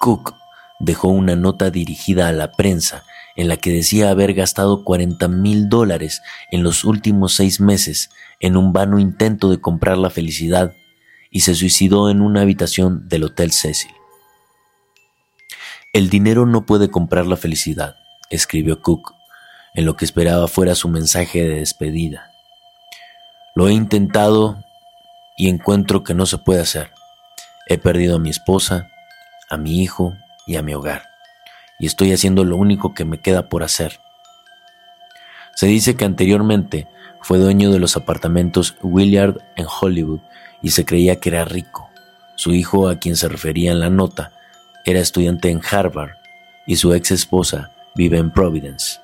Cook 0.00 0.35
dejó 0.81 1.09
una 1.09 1.37
nota 1.37 1.71
dirigida 1.71 2.29
a 2.29 2.33
la 2.33 2.52
prensa 2.52 3.05
en 3.37 3.49
la 3.49 3.57
que 3.57 3.71
decía 3.71 4.11
haber 4.11 4.35
gastado 4.35 4.85
40 4.85 5.29
mil 5.29 5.69
dólares 5.69 6.23
en 6.50 6.62
los 6.62 6.85
últimos 6.85 7.35
seis 7.35 7.61
meses 7.61 8.11
en 8.41 8.57
un 8.57 8.73
vano 8.73 8.99
intento 8.99 9.50
de 9.50 9.61
comprar 9.61 9.97
la 9.97 10.11
felicidad 10.11 10.75
y 11.31 11.41
se 11.41 11.55
suicidó 11.55 12.11
en 12.11 12.21
una 12.21 12.43
habitación 12.43 13.09
del 13.09 13.25
Hotel 13.25 13.52
Cecil. 13.52 13.93
El 15.93 16.09
dinero 16.09 16.47
no 16.47 16.65
puede 16.67 16.91
comprar 16.91 17.27
la 17.27 17.37
felicidad, 17.37 17.97
escribió 18.31 18.81
Cook, 18.81 19.15
en 19.75 19.85
lo 19.85 19.97
que 19.97 20.05
esperaba 20.05 20.49
fuera 20.49 20.75
su 20.75 20.89
mensaje 20.89 21.43
de 21.43 21.57
despedida. 21.57 22.31
Lo 23.55 23.69
he 23.69 23.73
intentado 23.73 24.65
y 25.37 25.49
encuentro 25.49 26.05
que 26.05 26.15
no 26.15 26.27
se 26.27 26.39
puede 26.39 26.61
hacer. 26.61 26.93
He 27.67 27.79
perdido 27.79 28.17
a 28.17 28.19
mi 28.19 28.31
esposa, 28.31 28.91
a 29.51 29.57
mi 29.57 29.83
hijo 29.83 30.15
y 30.47 30.57
a 30.57 30.63
mi 30.63 30.75
hogar 30.75 31.13
y 31.83 31.87
estoy 31.87 32.13
haciendo 32.13 32.45
lo 32.45 32.57
único 32.57 32.95
que 32.95 33.05
me 33.05 33.19
queda 33.19 33.49
por 33.49 33.65
hacer. 33.65 33.99
Se 35.57 35.67
dice 35.67 35.97
que 35.97 36.05
anteriormente 36.05 36.87
fue 37.21 37.39
dueño 37.39 37.73
de 37.73 37.81
los 37.81 37.97
apartamentos 37.97 38.77
Willard 38.83 39.39
en 39.57 39.67
Hollywood 39.67 40.21
y 40.63 40.71
se 40.71 40.85
creía 40.85 41.19
que 41.19 41.31
era 41.31 41.45
rico. 41.45 41.91
Su 42.37 42.53
hijo, 42.55 42.89
a 42.89 43.01
quien 43.01 43.17
se 43.17 43.29
refería 43.29 43.73
en 43.73 43.81
la 43.81 43.91
nota, 43.91 44.31
era 44.85 45.01
estudiante 45.01 45.51
en 45.51 45.61
Harvard 45.71 46.17
y 46.67 46.77
su 46.77 46.93
ex 46.95 47.11
esposa 47.11 47.71
vive 47.95 48.19
en 48.19 48.31
Providence. 48.31 49.01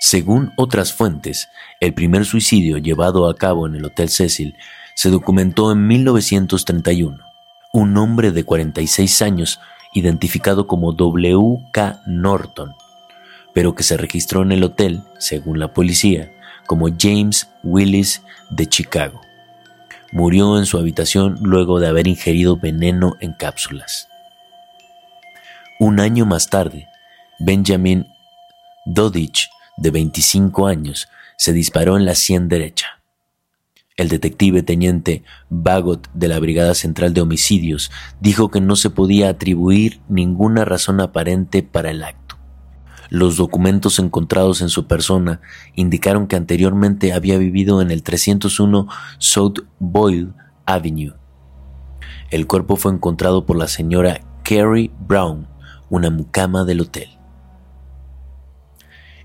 Según 0.00 0.52
otras 0.56 0.92
fuentes, 0.92 1.48
el 1.80 1.94
primer 1.94 2.26
suicidio 2.26 2.78
llevado 2.78 3.28
a 3.28 3.34
cabo 3.36 3.66
en 3.66 3.74
el 3.74 3.86
Hotel 3.86 4.10
Cecil 4.10 4.54
se 4.94 5.10
documentó 5.10 5.72
en 5.72 5.86
1931. 5.86 7.18
Un 7.72 7.96
hombre 7.96 8.30
de 8.30 8.44
46 8.44 9.22
años 9.22 9.60
identificado 9.94 10.66
como 10.66 10.92
W.K. 10.92 12.02
Norton, 12.06 12.74
pero 13.54 13.74
que 13.74 13.82
se 13.82 13.96
registró 13.96 14.42
en 14.42 14.52
el 14.52 14.62
hotel, 14.62 15.02
según 15.18 15.58
la 15.58 15.72
policía, 15.72 16.30
como 16.66 16.88
James 16.98 17.48
Willis 17.62 18.22
de 18.50 18.66
Chicago. 18.66 19.23
Murió 20.14 20.58
en 20.58 20.64
su 20.64 20.78
habitación 20.78 21.38
luego 21.42 21.80
de 21.80 21.88
haber 21.88 22.06
ingerido 22.06 22.56
veneno 22.56 23.16
en 23.20 23.32
cápsulas. 23.32 24.08
Un 25.80 25.98
año 25.98 26.24
más 26.24 26.48
tarde, 26.48 26.86
Benjamin 27.40 28.06
Dodich, 28.86 29.50
de 29.76 29.90
25 29.90 30.68
años, 30.68 31.08
se 31.36 31.52
disparó 31.52 31.96
en 31.96 32.04
la 32.04 32.14
sien 32.14 32.48
derecha. 32.48 33.00
El 33.96 34.08
detective 34.08 34.62
teniente 34.62 35.24
Bagot 35.50 36.08
de 36.14 36.28
la 36.28 36.38
Brigada 36.38 36.74
Central 36.74 37.12
de 37.12 37.20
Homicidios 37.20 37.90
dijo 38.20 38.50
que 38.50 38.60
no 38.60 38.76
se 38.76 38.90
podía 38.90 39.28
atribuir 39.28 40.00
ninguna 40.08 40.64
razón 40.64 41.00
aparente 41.00 41.64
para 41.64 41.90
el 41.90 42.04
acto. 42.04 42.23
Los 43.14 43.36
documentos 43.36 44.00
encontrados 44.00 44.60
en 44.60 44.68
su 44.68 44.88
persona 44.88 45.40
indicaron 45.76 46.26
que 46.26 46.34
anteriormente 46.34 47.12
había 47.12 47.38
vivido 47.38 47.80
en 47.80 47.92
el 47.92 48.02
301 48.02 48.88
South 49.18 49.60
Boyle 49.78 50.32
Avenue. 50.66 51.14
El 52.32 52.48
cuerpo 52.48 52.74
fue 52.74 52.90
encontrado 52.90 53.46
por 53.46 53.56
la 53.56 53.68
señora 53.68 54.20
Carrie 54.42 54.90
Brown, 55.06 55.46
una 55.90 56.10
mucama 56.10 56.64
del 56.64 56.80
hotel. 56.80 57.08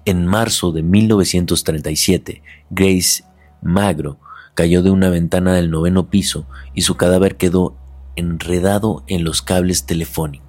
En 0.06 0.28
marzo 0.28 0.72
de 0.72 0.84
1937, 0.84 2.44
Grace 2.70 3.24
Magro 3.64 4.20
cayó 4.54 4.84
de 4.84 4.92
una 4.92 5.10
ventana 5.10 5.54
del 5.54 5.72
noveno 5.72 6.12
piso 6.12 6.46
y 6.76 6.84
su 6.84 6.96
cadáver 6.96 7.38
quedó 7.38 7.76
enredado 8.16 9.04
en 9.08 9.24
los 9.24 9.42
cables 9.42 9.88
telefónicos. 9.88 10.49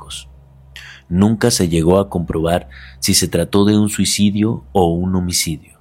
Nunca 1.11 1.50
se 1.50 1.69
llegó 1.69 1.99
a 1.99 2.09
comprobar 2.09 2.69
si 3.00 3.14
se 3.14 3.26
trató 3.26 3.64
de 3.64 3.76
un 3.76 3.88
suicidio 3.88 4.64
o 4.71 4.87
un 4.87 5.14
homicidio. 5.17 5.81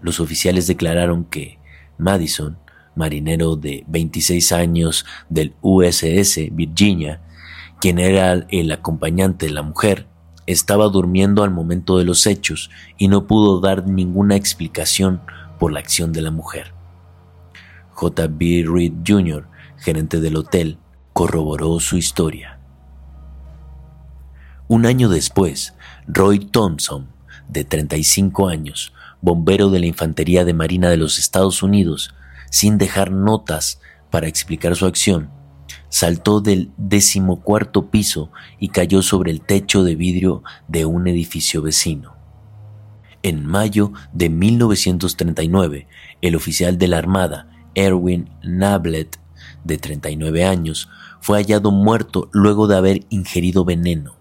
Los 0.00 0.20
oficiales 0.20 0.66
declararon 0.66 1.24
que 1.26 1.58
Madison, 1.98 2.56
marinero 2.96 3.56
de 3.56 3.84
26 3.88 4.52
años 4.52 5.04
del 5.28 5.54
USS 5.60 6.48
Virginia, 6.52 7.20
quien 7.78 7.98
era 7.98 8.46
el 8.48 8.72
acompañante 8.72 9.46
de 9.46 9.52
la 9.52 9.62
mujer, 9.62 10.06
estaba 10.46 10.88
durmiendo 10.88 11.42
al 11.42 11.50
momento 11.50 11.98
de 11.98 12.04
los 12.04 12.26
hechos 12.26 12.70
y 12.96 13.08
no 13.08 13.26
pudo 13.26 13.60
dar 13.60 13.86
ninguna 13.86 14.34
explicación 14.34 15.20
por 15.58 15.72
la 15.72 15.80
acción 15.80 16.10
de 16.12 16.22
la 16.22 16.30
mujer. 16.30 16.72
J.B. 17.90 18.64
Reed 18.66 18.92
Jr., 19.06 19.46
gerente 19.76 20.20
del 20.20 20.36
hotel, 20.36 20.78
corroboró 21.12 21.78
su 21.80 21.98
historia. 21.98 22.57
Un 24.70 24.84
año 24.84 25.08
después, 25.08 25.72
Roy 26.06 26.40
Thompson, 26.40 27.08
de 27.48 27.64
35 27.64 28.48
años, 28.48 28.92
bombero 29.22 29.70
de 29.70 29.80
la 29.80 29.86
Infantería 29.86 30.44
de 30.44 30.52
Marina 30.52 30.90
de 30.90 30.98
los 30.98 31.18
Estados 31.18 31.62
Unidos, 31.62 32.14
sin 32.50 32.76
dejar 32.76 33.10
notas 33.10 33.80
para 34.10 34.28
explicar 34.28 34.76
su 34.76 34.84
acción, 34.84 35.30
saltó 35.88 36.42
del 36.42 36.70
decimocuarto 36.76 37.90
piso 37.90 38.30
y 38.58 38.68
cayó 38.68 39.00
sobre 39.00 39.30
el 39.30 39.40
techo 39.40 39.84
de 39.84 39.96
vidrio 39.96 40.42
de 40.68 40.84
un 40.84 41.08
edificio 41.08 41.62
vecino. 41.62 42.16
En 43.22 43.46
mayo 43.46 43.94
de 44.12 44.28
1939, 44.28 45.88
el 46.20 46.36
oficial 46.36 46.76
de 46.76 46.88
la 46.88 46.98
Armada, 46.98 47.48
Erwin 47.74 48.28
Nablet, 48.42 49.18
de 49.64 49.78
39 49.78 50.44
años, 50.44 50.90
fue 51.22 51.38
hallado 51.38 51.70
muerto 51.70 52.28
luego 52.32 52.66
de 52.66 52.76
haber 52.76 53.06
ingerido 53.08 53.64
veneno. 53.64 54.17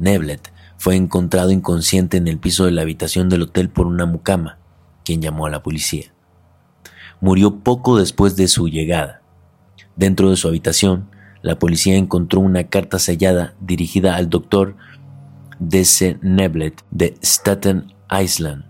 Nablet 0.00 0.52
fue 0.78 0.96
encontrado 0.96 1.50
inconsciente 1.50 2.16
en 2.16 2.26
el 2.26 2.38
piso 2.38 2.64
de 2.64 2.72
la 2.72 2.82
habitación 2.82 3.28
del 3.28 3.42
hotel 3.42 3.68
por 3.68 3.86
una 3.86 4.06
mucama, 4.06 4.58
quien 5.04 5.20
llamó 5.20 5.46
a 5.46 5.50
la 5.50 5.62
policía. 5.62 6.12
Murió 7.20 7.60
poco 7.60 7.98
después 7.98 8.34
de 8.34 8.48
su 8.48 8.68
llegada. 8.68 9.20
Dentro 9.96 10.30
de 10.30 10.36
su 10.36 10.48
habitación, 10.48 11.10
la 11.42 11.58
policía 11.58 11.96
encontró 11.96 12.40
una 12.40 12.64
carta 12.64 12.98
sellada 12.98 13.54
dirigida 13.60 14.16
al 14.16 14.30
doctor 14.30 14.74
D.C. 15.58 16.18
Neblet 16.22 16.82
de 16.90 17.14
Staten 17.22 17.92
Island. 18.10 18.64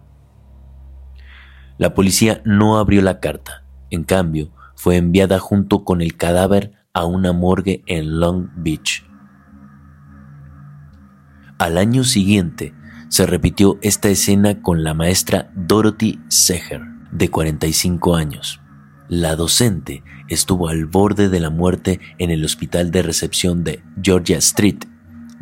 La 1.78 1.94
policía 1.94 2.42
no 2.44 2.78
abrió 2.78 3.02
la 3.02 3.20
carta, 3.20 3.64
en 3.90 4.02
cambio, 4.02 4.50
fue 4.74 4.96
enviada 4.96 5.38
junto 5.38 5.84
con 5.84 6.00
el 6.00 6.16
cadáver 6.16 6.72
a 6.92 7.04
una 7.04 7.32
morgue 7.32 7.82
en 7.86 8.18
Long 8.18 8.48
Beach. 8.56 9.09
Al 11.60 11.76
año 11.76 12.04
siguiente, 12.04 12.72
se 13.10 13.26
repitió 13.26 13.78
esta 13.82 14.08
escena 14.08 14.62
con 14.62 14.82
la 14.82 14.94
maestra 14.94 15.50
Dorothy 15.54 16.18
Seger, 16.28 16.80
de 17.12 17.28
45 17.28 18.16
años. 18.16 18.60
La 19.08 19.36
docente 19.36 20.02
estuvo 20.28 20.70
al 20.70 20.86
borde 20.86 21.28
de 21.28 21.38
la 21.38 21.50
muerte 21.50 22.00
en 22.16 22.30
el 22.30 22.46
hospital 22.46 22.90
de 22.90 23.02
recepción 23.02 23.62
de 23.62 23.82
Georgia 24.02 24.38
Street, 24.38 24.78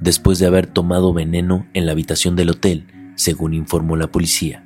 después 0.00 0.40
de 0.40 0.46
haber 0.46 0.66
tomado 0.66 1.12
veneno 1.12 1.68
en 1.72 1.86
la 1.86 1.92
habitación 1.92 2.34
del 2.34 2.50
hotel, 2.50 3.12
según 3.14 3.54
informó 3.54 3.94
la 3.94 4.08
policía. 4.08 4.64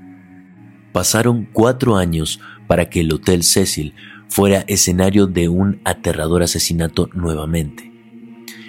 Pasaron 0.94 1.46
cuatro 1.52 1.98
años 1.98 2.40
para 2.66 2.88
que 2.88 3.00
el 3.00 3.12
Hotel 3.12 3.42
Cecil 3.42 3.94
fuera 4.30 4.64
escenario 4.68 5.26
de 5.26 5.50
un 5.50 5.82
aterrador 5.84 6.42
asesinato 6.42 7.10
nuevamente. 7.12 7.92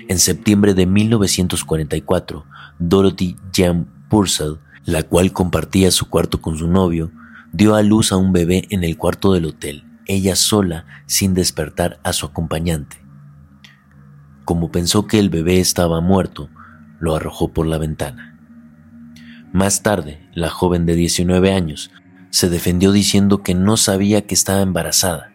En 0.10 0.20
septiembre 0.20 0.74
de 0.74 0.86
1944, 0.86 2.46
Dorothy 2.80 3.36
Jan 3.54 3.88
Purcell, 4.10 4.60
la 4.86 5.04
cual 5.04 5.32
compartía 5.32 5.92
su 5.92 6.10
cuarto 6.10 6.42
con 6.42 6.58
su 6.58 6.68
novio, 6.68 7.12
dio 7.52 7.76
a 7.76 7.84
luz 7.84 8.12
a 8.12 8.18
un 8.18 8.34
bebé 8.34 8.68
en 8.70 8.84
el 8.84 8.98
cuarto 8.98 9.34
del 9.34 9.46
hotel, 9.46 9.86
ella 10.06 10.36
sola, 10.36 10.86
sin 11.06 11.34
despertar 11.34 12.00
a 12.04 12.14
su 12.14 12.26
acompañante. 12.26 12.98
Como 14.46 14.72
pensó 14.72 15.08
que 15.08 15.20
el 15.20 15.30
bebé 15.30 15.60
estaba 15.60 16.02
muerto, 16.02 16.50
lo 17.00 17.16
arrojó 17.16 17.54
por 17.54 17.66
la 17.66 17.78
ventana. 17.78 18.38
Más 19.54 19.84
tarde, 19.84 20.28
la 20.34 20.50
joven 20.50 20.86
de 20.86 20.96
19 20.96 21.54
años 21.54 21.92
se 22.32 22.50
defendió 22.50 22.92
diciendo 22.92 23.44
que 23.44 23.54
no 23.54 23.78
sabía 23.78 24.26
que 24.26 24.34
estaba 24.34 24.62
embarazada. 24.62 25.32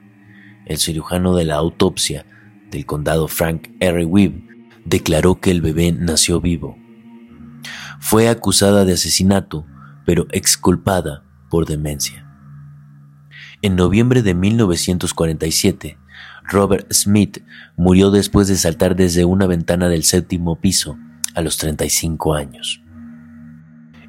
El 0.67 0.79
cirujano 0.79 1.37
de 1.37 1.45
la 1.45 1.55
autopsia 1.55 2.27
del 2.71 2.85
condado 2.85 3.29
Frank 3.29 3.69
R. 3.81 4.05
Webb 4.05 4.43
declaró 4.85 5.41
que 5.41 5.51
el 5.53 5.63
bebé 5.63 5.93
nació 5.93 6.41
vivo. 6.41 6.77
Fue 8.01 8.29
acusada 8.29 8.85
de 8.85 8.95
asesinato, 8.95 9.67
pero 10.05 10.27
exculpada 10.31 11.23
por 11.51 11.67
demencia. 11.67 12.27
En 13.61 13.77
noviembre 13.77 14.23
de 14.23 14.35
1947, 14.35 15.99
Robert 16.45 16.93
Smith 16.93 17.43
murió 17.77 18.11
después 18.11 18.49
de 18.49 18.57
saltar 18.57 18.97
desde 18.97 19.25
una 19.25 19.47
ventana 19.47 19.89
del 19.89 20.05
séptimo 20.05 20.61
piso 20.61 20.97
a 21.35 21.43
los 21.43 21.59
35 21.59 22.35
años. 22.35 22.81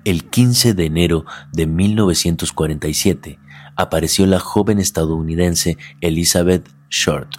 El 0.05 0.29
15 0.29 0.74
de 0.74 0.86
enero 0.86 1.25
de 1.51 1.67
1947 1.67 3.39
apareció 3.75 4.25
la 4.25 4.39
joven 4.39 4.79
estadounidense 4.79 5.77
Elizabeth 6.01 6.69
Short 6.89 7.29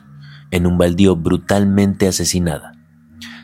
en 0.50 0.66
un 0.66 0.78
baldío 0.78 1.16
brutalmente 1.16 2.06
asesinada. 2.06 2.72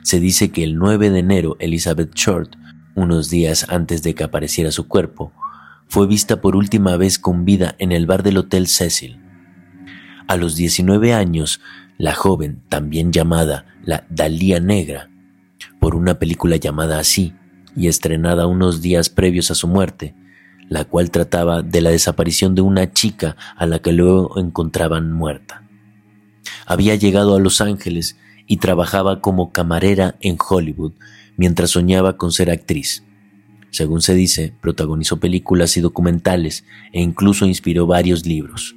Se 0.03 0.21
dice 0.21 0.51
que 0.51 0.65
el 0.65 0.77
9 0.77 1.11
de 1.11 1.19
enero 1.19 1.57
Elizabeth 1.59 2.15
Short, 2.15 2.57
unos 2.97 3.31
días 3.31 3.67
antes 3.69 4.03
de 4.03 4.15
que 4.15 4.25
apareciera 4.25 4.73
su 4.73 4.89
cuerpo, 4.89 5.33
fue 5.87 6.09
vista 6.09 6.41
por 6.41 6.57
última 6.57 6.97
vez 6.97 7.19
con 7.21 7.45
vida 7.45 7.77
en 7.79 7.93
el 7.93 8.07
bar 8.07 8.25
del 8.25 8.39
Hotel 8.39 8.67
Cecil. 8.67 9.21
A 10.27 10.37
los 10.37 10.57
19 10.57 11.15
años, 11.15 11.61
la 11.99 12.15
joven, 12.15 12.63
también 12.69 13.13
llamada 13.13 13.67
la 13.85 14.05
Dalía 14.11 14.59
Negra, 14.59 15.09
por 15.79 15.95
una 15.95 16.19
película 16.19 16.57
llamada 16.57 16.99
así 16.99 17.35
y 17.77 17.87
estrenada 17.87 18.47
unos 18.47 18.83
días 18.83 19.09
previos 19.09 19.51
a 19.51 19.55
su 19.55 19.69
muerte, 19.69 20.15
la 20.69 20.85
cual 20.85 21.11
trataba 21.11 21.63
de 21.63 21.81
la 21.81 21.91
desaparición 21.91 22.55
de 22.55 22.63
una 22.63 22.93
chica 22.93 23.37
a 23.57 23.67
la 23.67 23.79
que 23.79 23.93
luego 23.93 24.39
encontraban 24.39 25.13
muerta. 25.13 25.63
Había 26.67 26.97
llegado 26.97 27.37
a 27.37 27.41
Los 27.41 27.61
Ángeles 27.61 28.17
y 28.47 28.57
trabajaba 28.57 29.21
como 29.21 29.53
camarera 29.53 30.17
en 30.21 30.37
Hollywood 30.37 30.93
mientras 31.37 31.71
soñaba 31.71 32.17
con 32.17 32.33
ser 32.33 32.51
actriz. 32.51 33.05
Según 33.71 34.01
se 34.01 34.15
dice, 34.15 34.55
protagonizó 34.61 35.19
películas 35.19 35.77
y 35.77 35.81
documentales 35.81 36.65
e 36.93 37.01
incluso 37.01 37.47
inspiró 37.47 37.87
varios 37.87 38.25
libros. 38.27 38.75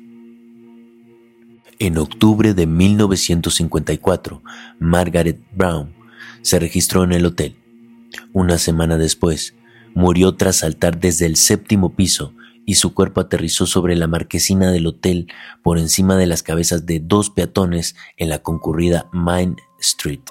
En 1.80 1.98
octubre 1.98 2.54
de 2.54 2.68
1954, 2.68 4.44
Margaret 4.80 5.39
Brown 5.56 5.94
se 6.42 6.60
registró 6.60 7.06
en 7.06 7.13
el 7.13 7.25
hotel. 7.25 7.56
Una 8.34 8.58
semana 8.58 8.98
después, 8.98 9.56
murió 9.96 10.36
tras 10.36 10.58
saltar 10.58 11.00
desde 11.00 11.25
el 11.25 11.38
séptimo 11.38 11.96
piso 11.96 12.34
y 12.66 12.75
su 12.75 12.94
cuerpo 12.94 13.22
aterrizó 13.22 13.66
sobre 13.66 13.96
la 13.96 14.08
marquesina 14.08 14.72
del 14.72 14.88
hotel 14.88 15.28
por 15.63 15.80
encima 15.80 16.18
de 16.18 16.28
las 16.28 16.44
cabezas 16.44 16.86
de 16.86 17.00
dos 17.00 17.30
peatones 17.30 17.96
en 18.18 18.30
la 18.30 18.39
concurrida 18.39 19.08
Main 19.12 19.56
Street. 19.80 20.22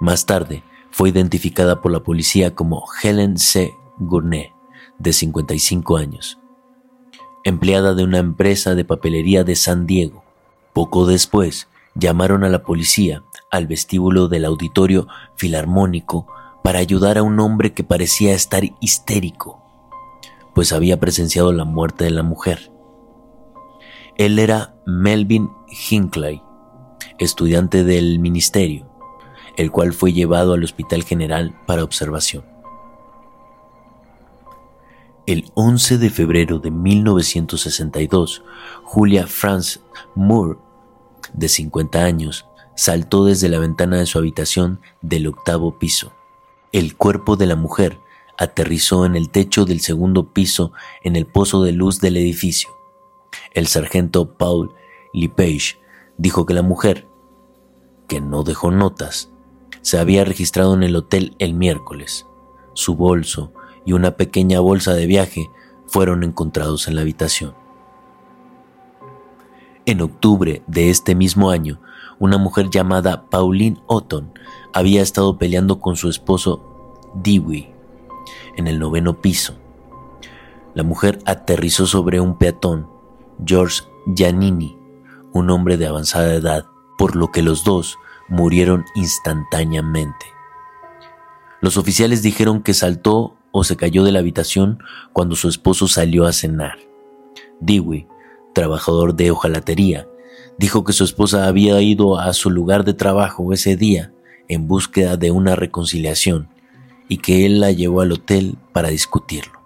Más 0.00 0.26
tarde, 0.26 0.64
fue 0.90 1.10
identificada 1.10 1.80
por 1.80 1.92
la 1.92 2.00
policía 2.00 2.54
como 2.54 2.84
Helen 3.02 3.38
C. 3.38 3.74
Gournay, 3.98 4.52
de 4.98 5.12
55 5.12 5.96
años, 5.96 6.38
empleada 7.44 7.94
de 7.94 8.02
una 8.02 8.18
empresa 8.18 8.74
de 8.74 8.84
papelería 8.84 9.44
de 9.44 9.56
San 9.56 9.86
Diego. 9.86 10.24
Poco 10.72 11.06
después, 11.06 11.68
llamaron 11.94 12.44
a 12.44 12.48
la 12.48 12.62
policía 12.62 13.22
al 13.50 13.66
vestíbulo 13.66 14.28
del 14.28 14.44
auditorio 14.44 15.06
filarmónico 15.36 16.26
para 16.64 16.78
ayudar 16.78 17.18
a 17.18 17.22
un 17.22 17.38
hombre 17.38 17.72
que 17.72 17.84
parecía 17.84 18.34
estar 18.34 18.62
histérico 18.80 19.60
pues 20.54 20.72
había 20.72 20.98
presenciado 20.98 21.52
la 21.52 21.64
muerte 21.64 22.04
de 22.04 22.10
la 22.10 22.22
mujer. 22.22 22.70
Él 24.16 24.38
era 24.38 24.74
Melvin 24.86 25.50
Hinckley, 25.90 26.42
estudiante 27.18 27.84
del 27.84 28.18
ministerio, 28.18 28.89
el 29.60 29.70
cual 29.70 29.92
fue 29.92 30.14
llevado 30.14 30.54
al 30.54 30.64
Hospital 30.64 31.04
General 31.04 31.54
para 31.66 31.84
observación. 31.84 32.46
El 35.26 35.52
11 35.54 35.98
de 35.98 36.08
febrero 36.08 36.60
de 36.60 36.70
1962, 36.70 38.42
Julia 38.84 39.26
France 39.26 39.80
Moore, 40.14 40.58
de 41.34 41.50
50 41.50 42.02
años, 42.02 42.46
saltó 42.74 43.26
desde 43.26 43.50
la 43.50 43.58
ventana 43.58 43.98
de 43.98 44.06
su 44.06 44.16
habitación 44.16 44.80
del 45.02 45.26
octavo 45.26 45.78
piso. 45.78 46.14
El 46.72 46.96
cuerpo 46.96 47.36
de 47.36 47.44
la 47.44 47.56
mujer 47.56 48.00
aterrizó 48.38 49.04
en 49.04 49.14
el 49.14 49.28
techo 49.28 49.66
del 49.66 49.80
segundo 49.80 50.32
piso 50.32 50.72
en 51.02 51.16
el 51.16 51.26
pozo 51.26 51.62
de 51.64 51.72
luz 51.72 52.00
del 52.00 52.16
edificio. 52.16 52.70
El 53.52 53.66
sargento 53.66 54.38
Paul 54.38 54.72
Lepage 55.12 55.78
dijo 56.16 56.46
que 56.46 56.54
la 56.54 56.62
mujer, 56.62 57.06
que 58.08 58.22
no 58.22 58.42
dejó 58.42 58.70
notas, 58.70 59.30
se 59.82 59.98
había 59.98 60.24
registrado 60.24 60.74
en 60.74 60.82
el 60.82 60.96
hotel 60.96 61.34
el 61.38 61.54
miércoles. 61.54 62.26
Su 62.74 62.96
bolso 62.96 63.52
y 63.84 63.92
una 63.92 64.12
pequeña 64.12 64.60
bolsa 64.60 64.94
de 64.94 65.06
viaje 65.06 65.50
fueron 65.86 66.22
encontrados 66.22 66.88
en 66.88 66.94
la 66.94 67.02
habitación. 67.02 67.54
En 69.86 70.02
octubre 70.02 70.62
de 70.66 70.90
este 70.90 71.14
mismo 71.14 71.50
año, 71.50 71.80
una 72.18 72.38
mujer 72.38 72.68
llamada 72.70 73.28
Pauline 73.28 73.82
Otton 73.86 74.32
había 74.72 75.02
estado 75.02 75.38
peleando 75.38 75.80
con 75.80 75.96
su 75.96 76.08
esposo 76.08 76.94
Dewey 77.14 77.72
en 78.56 78.66
el 78.68 78.78
noveno 78.78 79.20
piso. 79.20 79.54
La 80.74 80.82
mujer 80.82 81.18
aterrizó 81.24 81.86
sobre 81.86 82.20
un 82.20 82.36
peatón, 82.36 82.88
George 83.44 83.82
Giannini, 84.14 84.78
un 85.32 85.50
hombre 85.50 85.76
de 85.76 85.86
avanzada 85.86 86.34
edad, 86.34 86.66
por 86.98 87.16
lo 87.16 87.32
que 87.32 87.42
los 87.42 87.64
dos 87.64 87.98
murieron 88.30 88.84
instantáneamente. 88.94 90.26
Los 91.60 91.76
oficiales 91.76 92.22
dijeron 92.22 92.62
que 92.62 92.72
saltó 92.72 93.36
o 93.52 93.64
se 93.64 93.76
cayó 93.76 94.04
de 94.04 94.12
la 94.12 94.20
habitación 94.20 94.82
cuando 95.12 95.36
su 95.36 95.48
esposo 95.48 95.88
salió 95.88 96.26
a 96.26 96.32
cenar. 96.32 96.78
Dewey, 97.60 98.06
trabajador 98.54 99.14
de 99.14 99.30
hojalatería, 99.30 100.08
dijo 100.58 100.84
que 100.84 100.92
su 100.92 101.04
esposa 101.04 101.46
había 101.46 101.80
ido 101.82 102.18
a 102.18 102.32
su 102.32 102.50
lugar 102.50 102.84
de 102.84 102.94
trabajo 102.94 103.52
ese 103.52 103.76
día 103.76 104.12
en 104.48 104.66
búsqueda 104.66 105.16
de 105.16 105.30
una 105.30 105.56
reconciliación 105.56 106.48
y 107.08 107.18
que 107.18 107.44
él 107.44 107.60
la 107.60 107.72
llevó 107.72 108.00
al 108.00 108.12
hotel 108.12 108.56
para 108.72 108.88
discutirlo. 108.88 109.60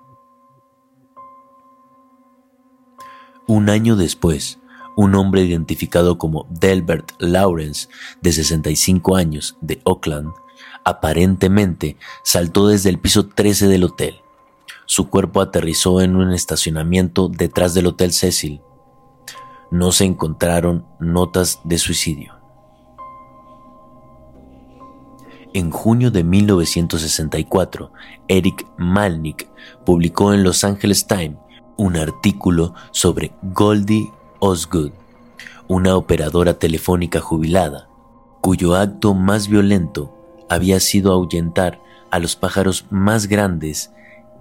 Un 3.47 3.69
año 3.69 3.97
después, 3.97 4.59
un 4.97 5.15
hombre 5.15 5.43
identificado 5.43 6.19
como 6.19 6.47
Delbert 6.51 7.13
Lawrence, 7.19 7.89
de 8.21 8.33
65 8.33 9.17
años, 9.17 9.57
de 9.61 9.81
Oakland, 9.85 10.33
aparentemente 10.85 11.97
saltó 12.23 12.69
desde 12.69 12.91
el 12.91 12.99
piso 12.99 13.27
13 13.27 13.69
del 13.69 13.85
hotel. 13.85 14.21
Su 14.87 15.09
cuerpo 15.09 15.41
aterrizó 15.41 16.01
en 16.01 16.17
un 16.17 16.33
estacionamiento 16.33 17.29
detrás 17.29 17.75
del 17.75 17.87
Hotel 17.87 18.13
Cecil. 18.13 18.61
No 19.71 19.93
se 19.93 20.05
encontraron 20.05 20.87
notas 21.01 21.61
de 21.65 21.79
suicidio. 21.79 22.35
En 25.55 25.71
junio 25.71 26.11
de 26.11 26.25
1964, 26.25 27.93
Eric 28.29 28.67
Malnick 28.77 29.49
publicó 29.87 30.35
en 30.35 30.43
Los 30.43 30.65
Angeles 30.65 31.07
Times 31.07 31.39
un 31.77 31.97
artículo 31.97 32.75
sobre 32.91 33.33
Goldie 33.43 34.13
Osgood, 34.47 34.93
una 35.69 35.97
operadora 35.97 36.59
telefónica 36.59 37.19
jubilada, 37.19 37.89
cuyo 38.43 38.75
acto 38.77 39.15
más 39.15 39.49
violento 39.49 40.15
había 40.51 40.81
sido 40.81 41.15
ahuyentar 41.15 41.81
a 42.11 42.19
los 42.19 42.37
pájaros 42.37 42.85
más 42.91 43.27
grandes 43.27 43.91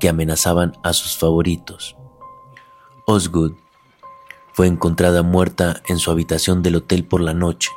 que 0.01 0.09
amenazaban 0.09 0.73
a 0.83 0.91
sus 0.91 1.17
favoritos. 1.17 1.95
Osgood 3.07 3.53
fue 4.51 4.67
encontrada 4.67 5.23
muerta 5.23 5.81
en 5.87 5.99
su 5.99 6.11
habitación 6.11 6.63
del 6.63 6.75
hotel 6.75 7.05
por 7.05 7.21
la 7.21 7.33
noche. 7.33 7.69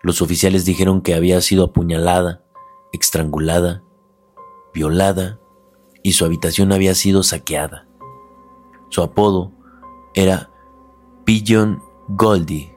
Los 0.00 0.22
oficiales 0.22 0.64
dijeron 0.64 1.02
que 1.02 1.12
había 1.12 1.42
sido 1.42 1.64
apuñalada, 1.64 2.42
estrangulada, 2.90 3.82
violada 4.72 5.38
y 6.02 6.14
su 6.14 6.24
habitación 6.24 6.72
había 6.72 6.94
sido 6.94 7.22
saqueada. 7.22 7.86
Su 8.88 9.02
apodo 9.02 9.52
era 10.14 10.52
Pigeon 11.28 11.82
Goldie, 12.08 12.74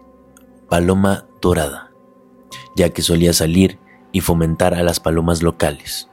paloma 0.67 1.25
dorada, 1.41 1.89
ya 2.75 2.89
que 2.89 3.01
solía 3.01 3.31
salir 3.31 3.79
y 4.11 4.19
fomentar 4.19 4.73
a 4.73 4.83
las 4.83 4.99
palomas 4.99 5.41
locales. 5.41 6.09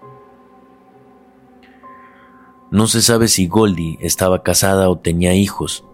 No 2.71 2.87
se 2.87 3.03
sabe 3.03 3.27
si 3.27 3.49
Goldie 3.49 3.99
estaba 4.01 4.45
casada 4.45 4.89
o 4.89 4.99
tenía 4.99 5.35
hijos. 5.35 5.85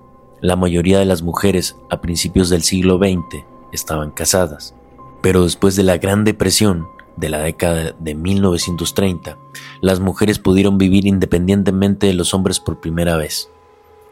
La 0.42 0.54
mayoría 0.54 0.98
de 0.98 1.06
las 1.06 1.22
mujeres 1.22 1.76
a 1.88 2.02
principios 2.02 2.50
del 2.50 2.62
siglo 2.62 2.98
XX 2.98 3.42
estaban 3.72 4.10
casadas. 4.10 4.74
Pero 5.22 5.44
después 5.44 5.76
de 5.76 5.82
la 5.84 5.96
Gran 5.96 6.24
Depresión 6.24 6.86
de 7.16 7.30
la 7.30 7.38
década 7.38 7.96
de 7.98 8.14
1930, 8.14 9.38
las 9.80 9.98
mujeres 9.98 10.38
pudieron 10.38 10.76
vivir 10.76 11.06
independientemente 11.06 12.06
de 12.06 12.12
los 12.12 12.34
hombres 12.34 12.60
por 12.60 12.82
primera 12.82 13.16
vez. 13.16 13.48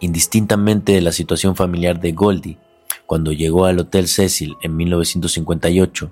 Indistintamente 0.02 0.90
de 0.90 1.00
la 1.00 1.12
situación 1.12 1.54
familiar 1.54 2.00
de 2.00 2.10
Goldie, 2.10 2.58
cuando 3.06 3.30
llegó 3.30 3.66
al 3.66 3.78
Hotel 3.78 4.08
Cecil 4.08 4.56
en 4.60 4.76
1958, 4.76 6.10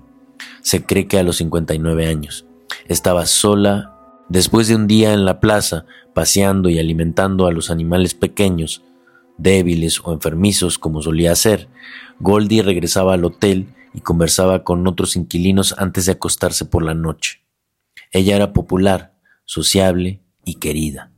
se 0.61 0.85
cree 0.85 1.07
que 1.07 1.19
a 1.19 1.23
los 1.23 1.35
59 1.35 2.07
años. 2.07 2.45
Estaba 2.87 3.25
sola 3.25 4.23
después 4.29 4.69
de 4.69 4.75
un 4.75 4.87
día 4.87 5.11
en 5.11 5.25
la 5.25 5.41
plaza, 5.41 5.83
paseando 6.13 6.69
y 6.69 6.79
alimentando 6.79 7.47
a 7.47 7.51
los 7.51 7.69
animales 7.69 8.13
pequeños, 8.13 8.81
débiles 9.37 9.99
o 10.05 10.13
enfermizos 10.13 10.79
como 10.79 11.01
solía 11.01 11.33
hacer. 11.33 11.67
Goldie 12.21 12.63
regresaba 12.63 13.15
al 13.15 13.25
hotel 13.25 13.67
y 13.93 13.99
conversaba 13.99 14.63
con 14.63 14.87
otros 14.87 15.17
inquilinos 15.17 15.75
antes 15.77 16.05
de 16.05 16.13
acostarse 16.13 16.63
por 16.63 16.81
la 16.81 16.93
noche. 16.93 17.41
Ella 18.13 18.37
era 18.37 18.53
popular, 18.53 19.15
sociable 19.43 20.21
y 20.45 20.55
querida. 20.55 21.10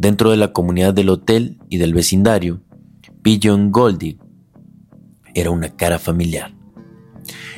Dentro 0.00 0.30
de 0.30 0.38
la 0.38 0.54
comunidad 0.54 0.94
del 0.94 1.10
hotel 1.10 1.58
y 1.68 1.76
del 1.76 1.92
vecindario, 1.92 2.62
Pigeon 3.20 3.70
Goldie 3.70 4.16
era 5.34 5.50
una 5.50 5.76
cara 5.76 5.98
familiar. 5.98 6.54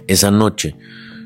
Esa 0.08 0.32
noche, 0.32 0.74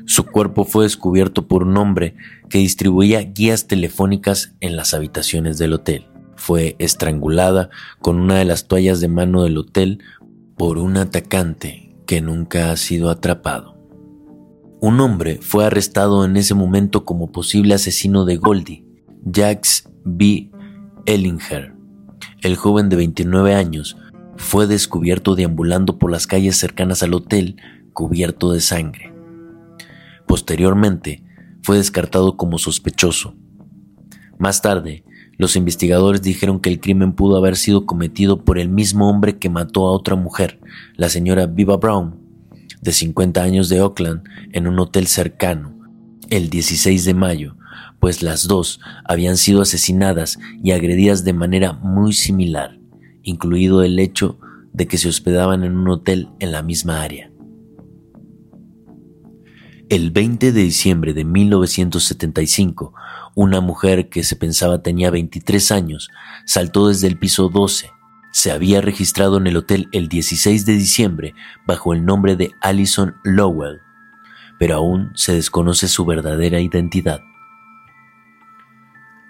su 0.05 0.27
cuerpo 0.27 0.63
fue 0.63 0.83
descubierto 0.83 1.47
por 1.47 1.63
un 1.63 1.75
hombre 1.77 2.13
que 2.51 2.59
distribuía 2.59 3.19
guías 3.23 3.65
telefónicas 3.65 4.53
en 4.59 4.75
las 4.75 4.93
habitaciones 4.93 5.57
del 5.57 5.73
hotel. 5.73 6.05
Fue 6.35 6.75
estrangulada 6.77 7.71
con 7.99 8.19
una 8.19 8.35
de 8.35 8.45
las 8.45 8.67
toallas 8.67 9.01
de 9.01 9.07
mano 9.07 9.41
del 9.41 9.57
hotel 9.57 10.03
por 10.55 10.77
un 10.77 10.97
atacante 10.97 11.95
que 12.05 12.21
nunca 12.21 12.71
ha 12.71 12.77
sido 12.77 13.09
atrapado. 13.09 13.75
Un 14.81 14.99
hombre 14.99 15.39
fue 15.41 15.65
arrestado 15.65 16.25
en 16.25 16.37
ese 16.37 16.53
momento 16.53 17.05
como 17.05 17.31
posible 17.31 17.73
asesino 17.73 18.23
de 18.23 18.37
Goldie, 18.37 18.85
Jax 19.33 19.89
B. 20.03 20.51
Ellinger. 21.07 21.73
El 22.41 22.57
joven 22.57 22.89
de 22.89 22.97
29 22.97 23.55
años 23.55 23.95
fue 24.35 24.67
descubierto 24.67 25.35
deambulando 25.35 25.97
por 25.97 26.11
las 26.11 26.27
calles 26.27 26.57
cercanas 26.57 27.01
al 27.01 27.13
hotel 27.13 27.55
cubierto 27.93 28.51
de 28.51 28.59
sangre. 28.59 29.13
Posteriormente, 30.27 31.23
fue 31.63 31.77
descartado 31.77 32.35
como 32.35 32.59
sospechoso. 32.59 33.35
Más 34.37 34.61
tarde, 34.61 35.05
los 35.37 35.55
investigadores 35.55 36.21
dijeron 36.21 36.59
que 36.59 36.69
el 36.69 36.81
crimen 36.81 37.13
pudo 37.13 37.37
haber 37.37 37.55
sido 37.55 37.85
cometido 37.85 38.43
por 38.43 38.59
el 38.59 38.67
mismo 38.67 39.09
hombre 39.09 39.37
que 39.37 39.49
mató 39.49 39.87
a 39.87 39.93
otra 39.93 40.15
mujer, 40.15 40.59
la 40.97 41.07
señora 41.07 41.45
Viva 41.45 41.77
Brown, 41.77 42.19
de 42.81 42.91
50 42.91 43.41
años 43.41 43.69
de 43.69 43.81
Oakland, 43.81 44.23
en 44.51 44.67
un 44.67 44.77
hotel 44.77 45.07
cercano, 45.07 45.73
el 46.29 46.49
16 46.49 47.05
de 47.05 47.13
mayo, 47.13 47.56
pues 47.99 48.21
las 48.21 48.47
dos 48.47 48.79
habían 49.05 49.37
sido 49.37 49.61
asesinadas 49.61 50.37
y 50.63 50.71
agredidas 50.71 51.23
de 51.23 51.33
manera 51.33 51.73
muy 51.73 52.13
similar, 52.13 52.79
incluido 53.23 53.83
el 53.83 53.99
hecho 53.99 54.39
de 54.73 54.87
que 54.87 54.97
se 54.97 55.09
hospedaban 55.09 55.63
en 55.63 55.75
un 55.75 55.89
hotel 55.89 56.29
en 56.39 56.51
la 56.51 56.61
misma 56.61 57.01
área. 57.01 57.31
El 59.89 60.11
20 60.11 60.51
de 60.51 60.61
diciembre 60.63 61.13
de 61.13 61.23
1975, 61.23 62.93
una 63.35 63.61
mujer 63.61 64.09
que 64.09 64.23
se 64.23 64.35
pensaba 64.35 64.83
tenía 64.83 65.11
23 65.11 65.71
años 65.71 66.09
saltó 66.45 66.89
desde 66.89 67.07
el 67.07 67.17
piso 67.17 67.47
12. 67.47 67.89
Se 68.33 68.51
había 68.51 68.81
registrado 68.81 69.37
en 69.37 69.47
el 69.47 69.55
hotel 69.55 69.87
el 69.93 70.09
16 70.09 70.65
de 70.65 70.73
diciembre 70.73 71.35
bajo 71.65 71.93
el 71.93 72.03
nombre 72.03 72.35
de 72.35 72.51
Allison 72.59 73.15
Lowell, 73.23 73.79
pero 74.59 74.75
aún 74.75 75.11
se 75.15 75.33
desconoce 75.33 75.87
su 75.87 76.03
verdadera 76.03 76.59
identidad. 76.59 77.21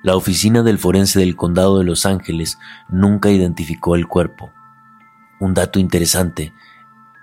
La 0.08 0.16
oficina 0.16 0.64
del 0.64 0.78
forense 0.78 1.20
del 1.20 1.36
condado 1.36 1.80
de 1.80 1.84
Los 1.84 2.06
Ángeles 2.06 2.58
nunca 2.88 3.30
identificó 3.30 3.98
el 3.98 4.08
cuerpo. 4.08 4.54
Un 5.42 5.54
dato 5.54 5.80
interesante 5.80 6.54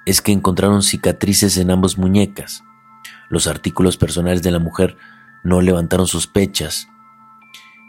es 0.05 0.21
que 0.21 0.33
encontraron 0.33 0.83
cicatrices 0.83 1.57
en 1.57 1.71
ambas 1.71 1.97
muñecas, 1.97 2.63
los 3.31 3.47
artículos 3.47 3.97
personales 3.97 4.43
de 4.43 4.51
la 4.51 4.59
mujer 4.59 4.99
no 5.45 5.63
levantaron 5.63 6.07
sospechas, 6.07 6.87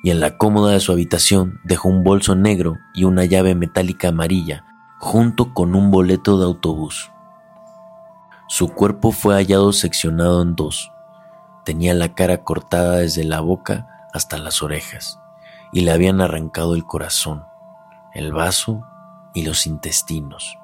y 0.01 0.12
en 0.12 0.21
la 0.21 0.38
cómoda 0.38 0.71
de 0.71 0.79
su 0.79 0.93
habitación 0.93 1.60
dejó 1.65 1.89
un 1.89 2.05
bolso 2.05 2.34
negro 2.38 2.77
y 2.93 3.03
una 3.03 3.25
llave 3.25 3.53
metálica 3.53 4.08
amarilla, 4.08 4.63
junto 4.99 5.53
con 5.53 5.75
un 5.75 5.91
boleto 5.91 6.39
de 6.39 6.45
autobús. 6.45 7.12
Su 8.47 8.69
cuerpo 8.69 9.12
fue 9.12 9.36
hallado 9.36 9.73
seccionado 9.73 10.41
en 10.41 10.55
dos. 10.55 10.89
Tenía 11.65 11.93
la 11.93 12.15
cara 12.15 12.45
cortada 12.45 12.99
desde 12.99 13.25
la 13.25 13.41
boca 13.41 13.91
hasta 14.15 14.38
las 14.38 14.63
orejas, 14.63 15.19
y 15.73 15.82
le 15.82 15.91
habían 15.91 16.21
arrancado 16.21 16.73
el 16.75 16.86
corazón, 16.86 17.43
el 18.13 18.32
vaso 18.32 18.82
y 19.34 19.43
los 19.43 19.67
intestinos. 19.67 20.58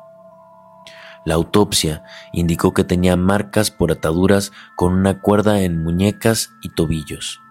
La 1.25 1.35
autopsia 1.35 2.03
indicó 2.31 2.73
que 2.73 2.83
tenía 2.83 3.17
marcas 3.17 3.69
por 3.69 3.91
ataduras 3.91 4.51
con 4.75 4.93
una 4.93 5.19
cuerda 5.19 5.61
en 5.61 5.83
muñecas 5.83 6.53
y 6.61 6.69
tobillos. 6.69 7.41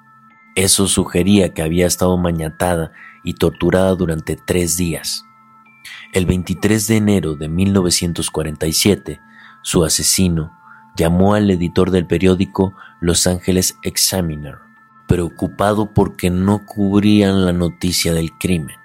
Eso 0.57 0.89
sugería 0.89 1.53
que 1.53 1.63
había 1.63 1.87
estado 1.87 2.17
mañatada 2.17 2.93
y 3.23 3.35
torturada 3.35 3.95
durante 3.95 4.37
tres 4.37 4.77
días. 4.77 5.25
El 6.13 6.27
23 6.27 6.87
de 6.89 6.97
enero 6.97 7.37
de 7.37 7.49
1947, 7.49 9.21
su 9.63 9.85
asesino 9.85 10.51
llamó 10.97 11.35
al 11.35 11.51
editor 11.51 11.91
del 11.91 12.07
periódico 12.07 12.75
Los 13.01 13.27
Angeles 13.27 13.79
Examiner, 13.83 14.70
preocupado 15.11 15.93
porque 15.93 16.31
no 16.31 16.65
cubrían 16.65 17.45
la 17.45 17.53
noticia 17.53 18.15
del 18.15 18.31
crimen. 18.39 18.77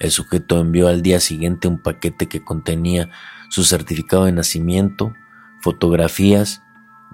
El 0.00 0.10
sujeto 0.10 0.58
envió 0.58 0.88
al 0.88 1.02
día 1.02 1.20
siguiente 1.20 1.68
un 1.68 1.78
paquete 1.78 2.26
que 2.26 2.42
contenía 2.42 3.10
su 3.48 3.62
certificado 3.62 4.24
de 4.24 4.32
nacimiento, 4.32 5.14
fotografías 5.60 6.64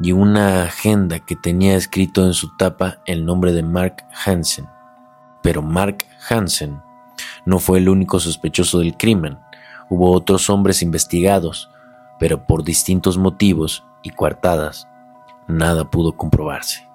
y 0.01 0.13
una 0.13 0.63
agenda 0.63 1.19
que 1.27 1.37
tenía 1.37 1.77
escrito 1.77 2.25
en 2.25 2.33
su 2.33 2.57
tapa 2.57 3.03
el 3.05 3.27
nombre 3.27 3.53
de 3.53 3.63
Mark 3.63 3.97
Hansen. 4.25 4.67
Pero 5.43 5.61
Mark 5.61 6.07
Hansen 6.31 6.81
no 7.45 7.59
fue 7.59 7.81
el 7.81 7.89
único 7.91 8.19
sospechoso 8.19 8.79
del 8.79 8.97
crimen. 8.97 9.37
Hubo 9.91 10.11
otros 10.13 10.49
hombres 10.49 10.81
investigados, 10.81 11.69
pero 12.19 12.47
por 12.47 12.65
distintos 12.65 13.19
motivos 13.19 13.85
y 14.03 14.09
coartadas, 14.09 14.89
nada 15.49 15.91
pudo 15.91 16.17
comprobarse. 16.17 16.86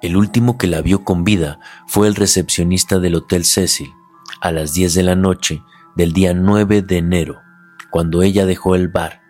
El 0.00 0.16
último 0.16 0.58
que 0.58 0.68
la 0.68 0.80
vio 0.80 1.04
con 1.04 1.24
vida 1.24 1.58
fue 1.86 2.06
el 2.06 2.14
recepcionista 2.14 3.00
del 3.00 3.16
Hotel 3.16 3.44
Cecil. 3.44 3.92
A 4.40 4.52
las 4.52 4.72
10 4.72 4.94
de 4.94 5.02
la 5.02 5.16
noche 5.16 5.62
del 5.96 6.12
día 6.12 6.34
9 6.34 6.82
de 6.82 6.98
enero, 6.98 7.40
cuando 7.90 8.22
ella 8.22 8.46
dejó 8.46 8.76
el 8.76 8.86
bar, 8.86 9.22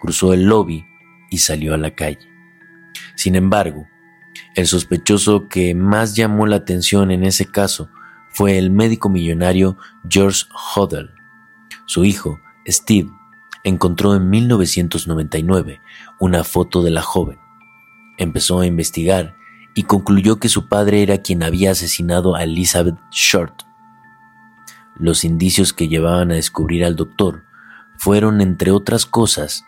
cruzó 0.00 0.34
el 0.34 0.44
lobby 0.44 0.84
y 1.30 1.38
salió 1.38 1.72
a 1.72 1.78
la 1.78 1.94
calle. 1.94 2.28
Sin 3.16 3.34
embargo, 3.34 3.86
el 4.54 4.66
sospechoso 4.66 5.48
que 5.48 5.74
más 5.74 6.14
llamó 6.14 6.46
la 6.46 6.56
atención 6.56 7.10
en 7.10 7.24
ese 7.24 7.46
caso 7.46 7.88
fue 8.30 8.58
el 8.58 8.70
médico 8.70 9.08
millonario 9.08 9.78
George 10.06 10.44
Hodel. 10.74 11.10
Su 11.86 12.04
hijo, 12.04 12.40
Steve, 12.66 13.08
encontró 13.64 14.14
en 14.14 14.28
1999 14.28 15.80
una 16.20 16.44
foto 16.44 16.82
de 16.82 16.90
la 16.90 17.00
joven. 17.00 17.38
Empezó 18.18 18.60
a 18.60 18.66
investigar 18.66 19.37
y 19.78 19.84
concluyó 19.84 20.40
que 20.40 20.48
su 20.48 20.66
padre 20.66 21.04
era 21.04 21.18
quien 21.18 21.44
había 21.44 21.70
asesinado 21.70 22.34
a 22.34 22.42
Elizabeth 22.42 22.98
Short, 23.12 23.62
los 24.96 25.22
indicios 25.22 25.72
que 25.72 25.86
llevaban 25.86 26.32
a 26.32 26.34
descubrir 26.34 26.84
al 26.84 26.96
doctor 26.96 27.44
fueron, 27.96 28.40
entre 28.40 28.72
otras 28.72 29.06
cosas, 29.06 29.64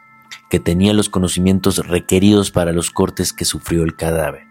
que 0.51 0.59
tenía 0.59 0.94
los 0.94 1.11
conocimientos 1.11 1.87
requeridos 1.87 2.51
para 2.51 2.73
los 2.73 2.90
cortes 2.90 3.33
que 3.33 3.44
sufrió 3.44 3.85
el 3.85 3.94
cadáver. 3.94 4.49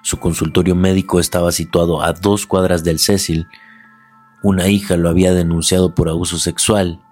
Su 0.00 0.18
consultorio 0.18 0.74
médico 0.74 1.20
estaba 1.20 1.52
situado 1.52 2.00
a 2.00 2.14
dos 2.14 2.46
cuadras 2.46 2.82
del 2.82 2.98
Cecil. 2.98 3.48
Una 4.42 4.68
hija 4.68 4.96
lo 4.96 5.10
había 5.10 5.34
denunciado 5.34 5.94
por 5.94 6.08
abuso 6.08 6.38
sexual 6.38 7.02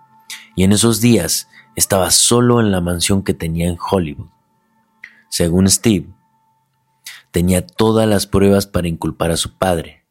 y 0.57 0.65
en 0.65 0.73
esos 0.73 1.03
días 1.03 1.51
estaba 1.77 2.11
solo 2.11 2.63
en 2.63 2.71
la 2.71 2.81
mansión 2.81 3.23
que 3.23 3.35
tenía 3.35 3.69
en 3.69 3.77
Hollywood. 3.79 4.31
Según 5.29 5.69
Steve, 5.69 6.09
tenía 7.31 7.67
todas 7.67 8.09
las 8.09 8.27
pruebas 8.27 8.67
para 8.67 8.89
inculpar 8.89 9.31
a 9.31 9.37
su 9.37 9.57
padre, 9.57 10.05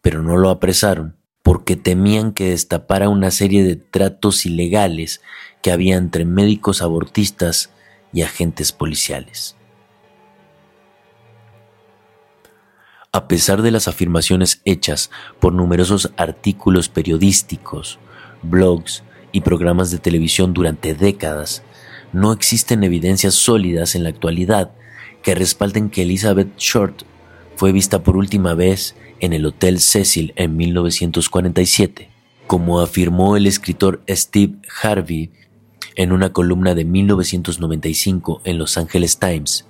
pero 0.00 0.22
no 0.22 0.36
lo 0.36 0.50
apresaron 0.50 1.16
porque 1.42 1.76
temían 1.76 2.32
que 2.32 2.50
destapara 2.50 3.08
una 3.08 3.30
serie 3.30 3.64
de 3.64 3.76
tratos 3.76 4.44
ilegales 4.46 5.20
que 5.62 5.72
había 5.72 5.96
entre 5.96 6.24
médicos 6.24 6.82
abortistas 6.82 7.70
y 8.12 8.22
agentes 8.22 8.72
policiales. 8.72 9.56
A 13.12 13.26
pesar 13.26 13.62
de 13.62 13.72
las 13.72 13.88
afirmaciones 13.88 14.60
hechas 14.64 15.10
por 15.40 15.52
numerosos 15.52 16.12
artículos 16.16 16.88
periodísticos, 16.88 17.98
blogs 18.42 19.02
y 19.32 19.40
programas 19.40 19.90
de 19.90 19.98
televisión 19.98 20.52
durante 20.52 20.94
décadas, 20.94 21.64
no 22.12 22.32
existen 22.32 22.84
evidencias 22.84 23.34
sólidas 23.34 23.94
en 23.94 24.04
la 24.04 24.10
actualidad 24.10 24.72
que 25.22 25.34
respalden 25.34 25.90
que 25.90 26.02
Elizabeth 26.02 26.56
Short 26.56 27.02
fue 27.56 27.72
vista 27.72 28.02
por 28.02 28.16
última 28.16 28.54
vez 28.54 28.96
en 29.20 29.32
el 29.32 29.44
Hotel 29.46 29.80
Cecil 29.80 30.32
en 30.36 30.56
1947, 30.56 32.08
como 32.46 32.80
afirmó 32.80 33.36
el 33.36 33.46
escritor 33.46 34.02
Steve 34.08 34.54
Harvey 34.82 35.30
en 35.96 36.12
una 36.12 36.32
columna 36.32 36.74
de 36.74 36.84
1995 36.84 38.40
en 38.44 38.58
Los 38.58 38.78
Angeles 38.78 39.18
Times, 39.18 39.66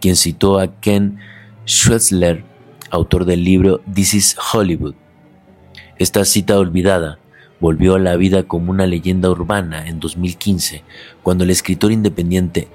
quien 0.00 0.16
citó 0.16 0.58
a 0.58 0.80
Ken 0.80 1.18
Schwetzler 1.66 2.44
autor 2.90 3.24
del 3.24 3.44
libro 3.44 3.80
This 3.92 4.14
is 4.14 4.36
Hollywood. 4.52 4.94
Esta 5.98 6.24
cita 6.24 6.58
olvidada 6.58 7.18
volvió 7.60 7.94
a 7.94 7.98
la 7.98 8.16
vida 8.16 8.44
como 8.44 8.70
una 8.70 8.86
leyenda 8.86 9.30
urbana 9.30 9.86
en 9.86 10.00
2015, 10.00 10.82
cuando 11.22 11.44
el 11.44 11.50
escritor 11.50 11.92
independiente 11.92 12.68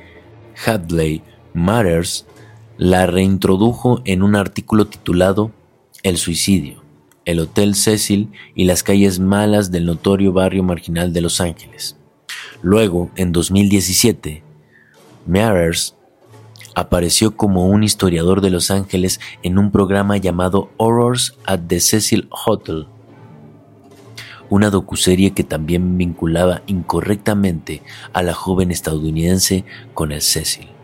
Hadley 0.66 1.22
Matters 1.56 2.26
la 2.78 3.08
reintrodujo 3.08 4.02
en 4.04 4.24
un 4.24 4.36
artículo 4.36 4.88
titulado 4.88 5.52
El 6.04 6.18
suicidio, 6.18 6.84
el 7.24 7.40
Hotel 7.40 7.76
Cecil 7.76 8.30
y 8.56 8.66
las 8.66 8.84
calles 8.84 9.20
malas 9.20 9.72
del 9.72 9.86
notorio 9.86 10.34
barrio 10.34 10.64
marginal 10.64 11.14
de 11.14 11.22
Los 11.22 11.40
Ángeles. 11.40 11.96
Luego, 12.62 13.10
en 13.16 13.32
2017, 13.32 14.44
Matters 15.28 15.96
apareció 16.76 17.38
como 17.38 17.68
un 17.68 17.84
historiador 17.84 18.42
de 18.42 18.50
Los 18.50 18.70
Ángeles 18.70 19.22
en 19.42 19.58
un 19.58 19.72
programa 19.72 20.18
llamado 20.18 20.72
Horrors 20.76 21.38
at 21.46 21.62
the 21.68 21.80
Cecil 21.80 22.28
Hotel, 22.46 22.88
una 24.50 24.72
docuserie 24.72 25.32
que 25.32 25.46
también 25.46 25.98
vinculaba 25.98 26.64
incorrectamente 26.68 27.82
a 28.12 28.24
la 28.24 28.34
joven 28.34 28.72
estadounidense 28.72 29.64
con 29.94 30.12
el 30.12 30.22
Cecil. 30.22 30.75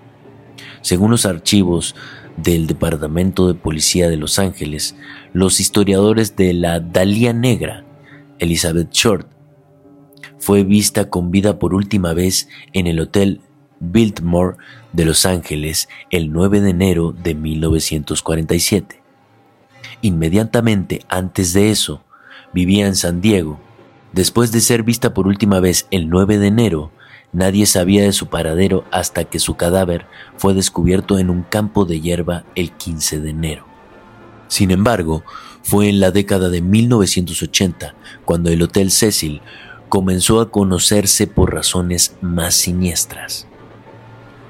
Según 0.81 1.11
los 1.11 1.25
archivos 1.25 1.95
del 2.37 2.67
Departamento 2.67 3.47
de 3.47 3.53
Policía 3.53 4.09
de 4.09 4.17
Los 4.17 4.39
Ángeles, 4.39 4.95
los 5.33 5.59
historiadores 5.59 6.35
de 6.35 6.53
la 6.53 6.79
Dalia 6.79 7.33
Negra, 7.33 7.85
Elizabeth 8.39 8.91
Short, 8.91 9.27
fue 10.39 10.63
vista 10.63 11.09
con 11.09 11.29
vida 11.29 11.59
por 11.59 11.75
última 11.75 12.13
vez 12.13 12.49
en 12.73 12.87
el 12.87 12.99
Hotel 12.99 13.41
Biltmore 13.79 14.57
de 14.91 15.05
Los 15.05 15.25
Ángeles 15.25 15.87
el 16.09 16.31
9 16.31 16.61
de 16.61 16.69
enero 16.71 17.11
de 17.11 17.35
1947. 17.35 19.01
Inmediatamente 20.01 21.01
antes 21.09 21.53
de 21.53 21.69
eso, 21.69 22.03
vivía 22.53 22.87
en 22.87 22.95
San 22.95 23.21
Diego. 23.21 23.59
Después 24.13 24.51
de 24.51 24.61
ser 24.61 24.83
vista 24.83 25.13
por 25.13 25.27
última 25.27 25.59
vez 25.59 25.87
el 25.91 26.09
9 26.09 26.39
de 26.39 26.47
enero, 26.47 26.91
nadie 27.33 27.65
sabía 27.65 28.03
de 28.03 28.13
su 28.13 28.27
paradero 28.27 28.85
hasta 28.91 29.25
que 29.25 29.39
su 29.39 29.55
cadáver 29.55 30.05
fue 30.37 30.53
descubierto 30.53 31.19
en 31.19 31.29
un 31.29 31.43
campo 31.43 31.85
de 31.85 32.01
hierba 32.01 32.43
el 32.55 32.71
15 32.71 33.19
de 33.19 33.29
enero. 33.29 33.65
Sin 34.47 34.71
embargo, 34.71 35.23
fue 35.63 35.89
en 35.89 35.99
la 35.99 36.11
década 36.11 36.49
de 36.49 36.61
1980 36.61 37.95
cuando 38.25 38.49
el 38.49 38.61
Hotel 38.61 38.91
Cecil 38.91 39.41
comenzó 39.89 40.41
a 40.41 40.51
conocerse 40.51 41.27
por 41.27 41.53
razones 41.53 42.15
más 42.21 42.55
siniestras. 42.55 43.47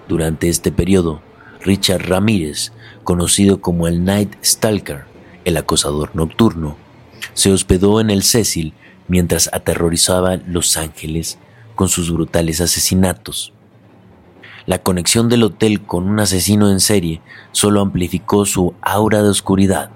Durante 0.07 0.49
este 0.49 0.71
periodo, 0.71 1.21
Richard 1.61 2.07
Ramírez, 2.07 2.71
conocido 3.03 3.61
como 3.61 3.87
el 3.87 4.03
Night 4.03 4.35
Stalker, 4.43 5.05
el 5.45 5.57
acosador 5.57 6.15
nocturno, 6.15 6.77
se 7.33 7.51
hospedó 7.51 8.01
en 8.01 8.09
el 8.09 8.23
Cecil 8.23 8.73
mientras 9.07 9.49
aterrorizaba 9.53 10.37
Los 10.37 10.77
Ángeles 10.77 11.37
con 11.81 11.89
sus 11.89 12.11
brutales 12.11 12.61
asesinatos. 12.61 13.53
La 14.67 14.83
conexión 14.83 15.29
del 15.29 15.41
hotel 15.41 15.81
con 15.81 16.07
un 16.07 16.19
asesino 16.19 16.69
en 16.69 16.79
serie 16.79 17.23
solo 17.53 17.81
amplificó 17.81 18.45
su 18.45 18.75
aura 18.83 19.23
de 19.23 19.29
oscuridad. 19.29 19.89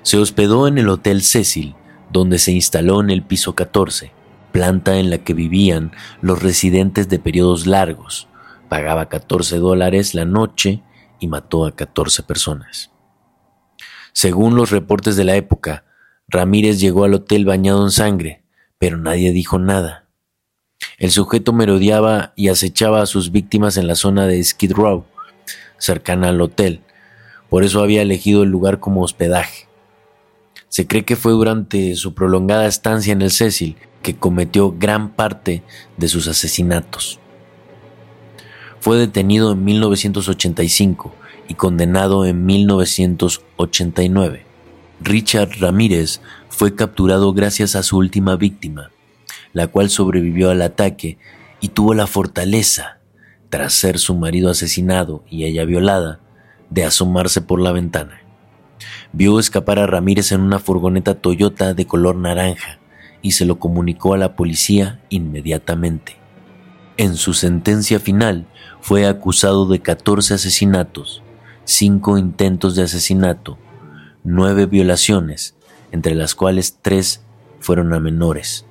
Se 0.00 0.16
hospedó 0.16 0.66
en 0.66 0.78
el 0.78 0.88
Hotel 0.88 1.20
Cecil, 1.20 1.74
donde 2.10 2.38
se 2.38 2.52
instaló 2.52 3.02
en 3.02 3.10
el 3.10 3.22
piso 3.22 3.54
14, 3.54 4.12
planta 4.50 4.96
en 4.96 5.10
la 5.10 5.18
que 5.18 5.34
vivían 5.34 5.92
los 6.22 6.42
residentes 6.42 7.10
de 7.10 7.18
periodos 7.18 7.66
largos. 7.66 8.28
Pagaba 8.70 9.10
14 9.10 9.58
dólares 9.58 10.14
la 10.14 10.24
noche 10.24 10.82
y 11.20 11.26
mató 11.26 11.66
a 11.66 11.76
14 11.76 12.22
personas. 12.22 12.90
Según 14.14 14.56
los 14.56 14.70
reportes 14.70 15.16
de 15.16 15.24
la 15.24 15.36
época, 15.36 15.84
Ramírez 16.28 16.80
llegó 16.80 17.04
al 17.04 17.12
hotel 17.12 17.44
bañado 17.44 17.84
en 17.84 17.90
sangre, 17.90 18.41
pero 18.82 18.96
nadie 18.96 19.30
dijo 19.30 19.60
nada. 19.60 20.08
El 20.98 21.12
sujeto 21.12 21.52
merodeaba 21.52 22.32
y 22.34 22.48
acechaba 22.48 23.00
a 23.00 23.06
sus 23.06 23.30
víctimas 23.30 23.76
en 23.76 23.86
la 23.86 23.94
zona 23.94 24.26
de 24.26 24.42
Skid 24.42 24.72
Row, 24.72 25.04
cercana 25.78 26.30
al 26.30 26.40
hotel. 26.40 26.80
Por 27.48 27.62
eso 27.62 27.80
había 27.80 28.02
elegido 28.02 28.42
el 28.42 28.48
lugar 28.48 28.80
como 28.80 29.02
hospedaje. 29.02 29.68
Se 30.68 30.88
cree 30.88 31.04
que 31.04 31.14
fue 31.14 31.30
durante 31.30 31.94
su 31.94 32.12
prolongada 32.12 32.66
estancia 32.66 33.12
en 33.12 33.22
el 33.22 33.30
Cecil 33.30 33.76
que 34.02 34.16
cometió 34.16 34.74
gran 34.76 35.10
parte 35.10 35.62
de 35.96 36.08
sus 36.08 36.26
asesinatos. 36.26 37.20
Fue 38.80 38.98
detenido 38.98 39.52
en 39.52 39.62
1985 39.62 41.14
y 41.46 41.54
condenado 41.54 42.26
en 42.26 42.44
1989. 42.44 44.44
Richard 45.00 45.50
Ramírez 45.60 46.20
fue 46.52 46.74
capturado 46.74 47.32
gracias 47.32 47.74
a 47.74 47.82
su 47.82 47.96
última 47.96 48.36
víctima, 48.36 48.90
la 49.54 49.68
cual 49.68 49.88
sobrevivió 49.88 50.50
al 50.50 50.60
ataque 50.60 51.18
y 51.60 51.68
tuvo 51.68 51.94
la 51.94 52.06
fortaleza, 52.06 52.98
tras 53.48 53.72
ser 53.72 53.98
su 53.98 54.14
marido 54.14 54.50
asesinado 54.50 55.24
y 55.30 55.44
ella 55.44 55.64
violada, 55.64 56.20
de 56.68 56.84
asomarse 56.84 57.40
por 57.40 57.60
la 57.60 57.72
ventana. 57.72 58.20
Vio 59.12 59.40
escapar 59.40 59.78
a 59.78 59.86
Ramírez 59.86 60.30
en 60.30 60.42
una 60.42 60.58
furgoneta 60.58 61.14
Toyota 61.14 61.72
de 61.72 61.86
color 61.86 62.16
naranja 62.16 62.78
y 63.22 63.32
se 63.32 63.46
lo 63.46 63.58
comunicó 63.58 64.12
a 64.12 64.18
la 64.18 64.36
policía 64.36 65.00
inmediatamente. 65.08 66.18
En 66.98 67.16
su 67.16 67.32
sentencia 67.32 67.98
final 67.98 68.46
fue 68.80 69.06
acusado 69.06 69.66
de 69.66 69.80
14 69.80 70.34
asesinatos, 70.34 71.22
5 71.64 72.18
intentos 72.18 72.76
de 72.76 72.82
asesinato, 72.82 73.58
9 74.24 74.66
violaciones, 74.66 75.56
entre 75.92 76.14
las 76.14 76.34
cuales 76.34 76.78
3 76.82 77.20
fueron 77.60 77.94
a 77.94 78.00
menores, 78.00 78.64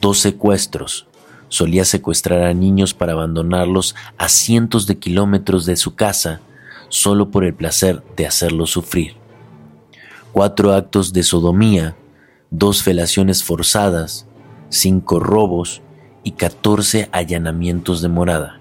2 0.00 0.18
secuestros, 0.18 1.08
solía 1.48 1.84
secuestrar 1.84 2.42
a 2.44 2.54
niños 2.54 2.94
para 2.94 3.12
abandonarlos 3.12 3.96
a 4.18 4.28
cientos 4.28 4.86
de 4.86 4.98
kilómetros 4.98 5.66
de 5.66 5.76
su 5.76 5.94
casa 5.94 6.40
solo 6.88 7.30
por 7.30 7.44
el 7.44 7.54
placer 7.54 8.02
de 8.16 8.26
hacerlos 8.26 8.70
sufrir, 8.70 9.16
4 10.32 10.72
actos 10.72 11.12
de 11.12 11.24
sodomía 11.24 11.96
dos 12.50 12.82
felaciones 12.82 13.42
forzadas, 13.42 14.26
cinco 14.68 15.20
robos 15.20 15.82
y 16.22 16.32
14 16.32 17.08
allanamientos 17.12 18.02
de 18.02 18.08
morada. 18.08 18.60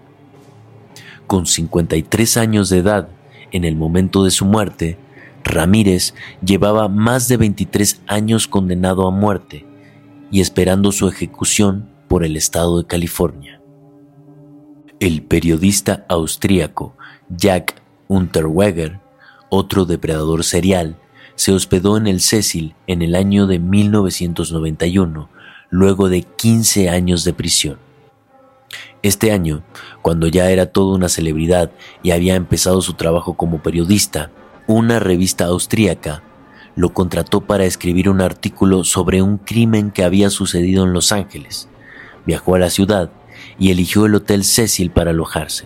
Con 1.27 1.45
53 1.45 2.37
años 2.37 2.69
de 2.69 2.79
edad, 2.79 3.07
en 3.51 3.63
el 3.63 3.75
momento 3.75 4.23
de 4.23 4.31
su 4.31 4.45
muerte, 4.45 4.97
Ramírez 5.45 6.15
llevaba 6.43 6.89
más 6.89 7.27
de 7.27 7.37
23 7.37 8.01
años 8.07 8.47
condenado 8.47 9.07
a 9.07 9.11
muerte 9.11 9.65
y 10.31 10.41
esperando 10.41 10.91
su 10.91 11.07
ejecución 11.07 11.87
por 12.07 12.25
el 12.25 12.35
estado 12.35 12.79
de 12.79 12.87
California. 12.87 13.61
El 14.99 15.21
periodista 15.21 16.05
austríaco 16.09 16.95
Jack 17.29 17.81
Unterweger, 18.07 18.99
otro 19.49 19.85
depredador 19.85 20.43
serial, 20.43 20.97
se 21.35 21.53
hospedó 21.53 21.97
en 21.97 22.07
el 22.07 22.21
Cecil 22.21 22.75
en 22.87 23.01
el 23.01 23.13
año 23.13 23.45
de 23.45 23.59
1991, 23.59 25.29
luego 25.69 26.09
de 26.09 26.23
15 26.23 26.89
años 26.89 27.23
de 27.23 27.33
prisión. 27.33 27.77
Este 29.03 29.31
año, 29.31 29.63
cuando 30.01 30.27
ya 30.27 30.49
era 30.49 30.65
toda 30.67 30.95
una 30.95 31.09
celebridad 31.09 31.71
y 32.01 32.11
había 32.11 32.35
empezado 32.35 32.81
su 32.81 32.93
trabajo 32.93 33.35
como 33.35 33.61
periodista, 33.61 34.31
una 34.67 34.99
revista 34.99 35.45
austríaca 35.45 36.23
lo 36.75 36.93
contrató 36.93 37.41
para 37.41 37.65
escribir 37.65 38.09
un 38.09 38.19
artículo 38.19 38.83
sobre 38.83 39.21
un 39.21 39.37
crimen 39.37 39.91
que 39.91 40.03
había 40.03 40.29
sucedido 40.29 40.83
en 40.83 40.93
Los 40.93 41.11
Ángeles. 41.11 41.69
Viajó 42.25 42.55
a 42.55 42.59
la 42.59 42.69
ciudad 42.69 43.11
y 43.59 43.71
eligió 43.71 44.05
el 44.05 44.15
Hotel 44.15 44.43
Cecil 44.43 44.91
para 44.91 45.11
alojarse. 45.11 45.65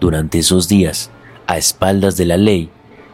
Durante 0.00 0.38
esos 0.38 0.68
días, 0.68 1.10
a 1.46 1.56
espaldas 1.56 2.16
de 2.16 2.26
la 2.26 2.36
ley, 2.36 2.70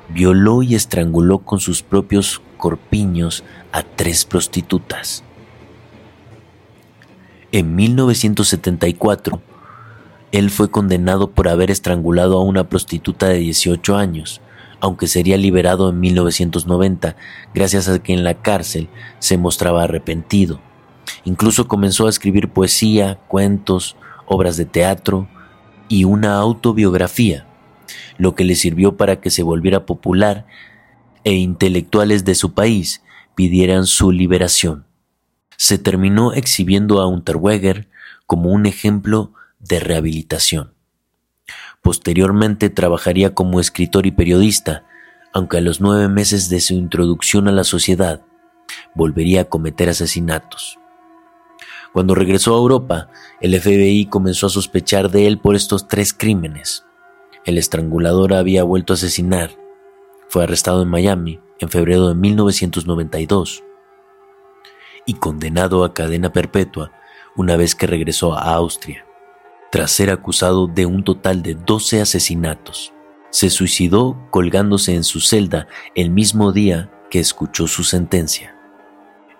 violó 0.09 0.63
y 0.63 0.75
estranguló 0.75 1.41
con 1.41 1.61
sus 1.61 1.83
propios 1.83 2.41
corpiños 2.57 3.45
a 3.73 3.83
tres 3.83 4.25
prostitutas. 4.25 5.23
En 7.53 7.77
1974, 7.77 9.41
él 10.33 10.51
fue 10.51 10.71
condenado 10.71 11.31
por 11.31 11.49
haber 11.49 11.71
estrangulado 11.71 12.39
a 12.39 12.43
una 12.43 12.69
prostituta 12.69 13.29
de 13.29 13.39
18 13.39 13.97
años, 13.97 14.41
aunque 14.81 15.07
sería 15.07 15.37
liberado 15.37 15.91
en 15.91 16.01
1990 16.01 17.17
gracias 17.55 17.89
a 17.89 17.99
que 18.03 18.13
en 18.13 18.25
la 18.25 18.35
cárcel 18.35 18.89
se 19.19 19.37
mostraba 19.37 19.85
arrepentido. 19.85 20.61
Incluso 21.25 21.69
comenzó 21.69 22.07
a 22.07 22.11
escribir 22.11 22.49
poesía, 22.49 23.19
cuentos, 23.29 23.97
obras 24.27 24.57
de 24.57 24.67
teatro 24.67 25.29
y 25.89 26.05
una 26.05 26.37
autobiografía, 26.37 27.47
lo 28.19 28.35
que 28.35 28.45
le 28.45 28.55
sirvió 28.55 28.97
para 28.97 29.21
que 29.21 29.31
se 29.31 29.43
volviera 29.43 29.87
popular 29.87 30.47
e 31.25 31.35
intelectuales 31.35 32.25
de 32.25 32.35
su 32.35 32.55
país 32.55 33.03
pidieran 33.35 33.87
su 33.87 34.13
liberación. 34.13 34.87
Se 35.57 35.79
terminó 35.79 36.33
exhibiendo 36.33 37.01
a 37.01 37.07
Unterweger 37.07 37.89
como 38.27 38.51
un 38.51 38.67
ejemplo 38.67 39.33
de 39.59 39.81
rehabilitación. 39.81 40.78
Posteriormente 41.83 42.71
trabajaría 42.71 43.35
como 43.35 43.61
escritor 43.61 44.07
y 44.07 44.11
periodista, 44.11 44.85
aunque 45.33 45.59
a 45.59 45.61
los 45.61 45.81
nueve 45.81 46.09
meses 46.09 46.49
de 46.49 46.61
su 46.61 46.75
introducción 46.75 47.49
a 47.49 47.53
la 47.53 47.65
sociedad 47.65 48.23
volvería 48.95 49.43
a 49.43 49.45
cometer 49.45 49.89
asesinatos. 49.89 50.79
Cuando 51.93 52.15
regresó 52.15 52.55
a 52.55 52.59
Europa, 52.59 53.09
el 53.41 53.59
FBI 53.59 54.07
comenzó 54.07 54.47
a 54.47 54.51
sospechar 54.51 55.11
de 55.11 55.27
él 55.27 55.39
por 55.39 55.55
estos 55.55 55.89
tres 55.89 56.13
crímenes. 56.13 56.85
El 57.45 57.57
estrangulador 57.57 58.35
había 58.35 58.63
vuelto 58.63 58.93
a 58.93 58.97
asesinar. 58.97 59.51
Fue 60.29 60.45
arrestado 60.45 60.83
en 60.83 60.89
Miami 60.89 61.41
en 61.61 61.71
febrero 61.71 62.09
de 62.09 62.15
1992 62.15 63.65
y 65.07 65.15
condenado 65.15 65.85
a 65.85 65.95
cadena 65.95 66.33
perpetua 66.33 66.93
una 67.35 67.57
vez 67.57 67.75
que 67.75 67.87
regresó 67.87 68.35
a 68.35 68.53
Austria 68.55 69.08
tras 69.71 69.91
ser 69.91 70.11
acusado 70.11 70.67
de 70.67 70.87
un 70.87 71.05
total 71.05 71.43
de 71.43 71.55
12 71.55 72.01
asesinatos. 72.01 72.93
Se 73.31 73.51
suicidó 73.51 74.17
colgándose 74.31 74.95
en 74.95 75.05
su 75.05 75.21
celda 75.21 75.69
el 75.95 76.11
mismo 76.11 76.53
día 76.53 76.91
que 77.11 77.21
escuchó 77.21 77.67
su 77.67 77.85
sentencia. 77.85 78.55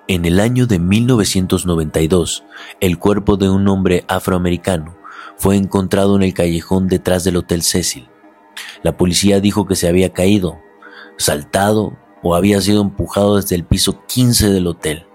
En 0.07 0.25
el 0.25 0.41
año 0.41 0.67
de 0.67 0.79
1992, 0.79 2.45
el 2.81 2.99
cuerpo 2.99 3.37
de 3.37 3.51
un 3.51 3.69
hombre 3.69 4.05
afroamericano 4.09 4.97
fue 5.37 5.57
encontrado 5.57 6.17
en 6.17 6.23
el 6.23 6.35
callejón 6.35 6.89
detrás 6.89 7.25
del 7.25 7.37
Hotel 7.37 7.63
Cecil. 7.63 8.09
La 8.83 8.97
policía 8.97 9.41
dijo 9.41 9.67
que 9.67 9.77
se 9.77 9.89
había 9.89 10.13
caído, 10.13 10.59
saltado 11.17 11.97
o 12.23 12.35
había 12.35 12.61
sido 12.61 12.83
empujado 12.83 13.37
desde 13.37 13.55
el 13.55 13.65
piso 13.65 14.05
15 14.07 14.51
del 14.51 14.67
hotel. 14.67 15.07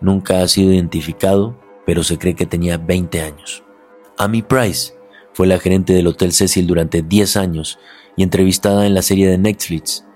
Nunca 0.00 0.42
ha 0.42 0.48
sido 0.48 0.72
identificado, 0.72 1.58
pero 1.84 2.02
se 2.02 2.18
cree 2.18 2.34
que 2.34 2.46
tenía 2.46 2.78
20 2.78 3.20
años. 3.22 3.65
Amy 4.18 4.40
Price 4.42 4.94
fue 5.34 5.46
la 5.46 5.58
gerente 5.58 5.92
del 5.92 6.06
Hotel 6.06 6.32
Cecil 6.32 6.66
durante 6.66 7.02
10 7.02 7.36
años 7.36 7.78
y 8.16 8.22
entrevistada 8.22 8.86
en 8.86 8.94
la 8.94 9.02
serie 9.02 9.28
de 9.28 9.36
Netflix. 9.36 10.06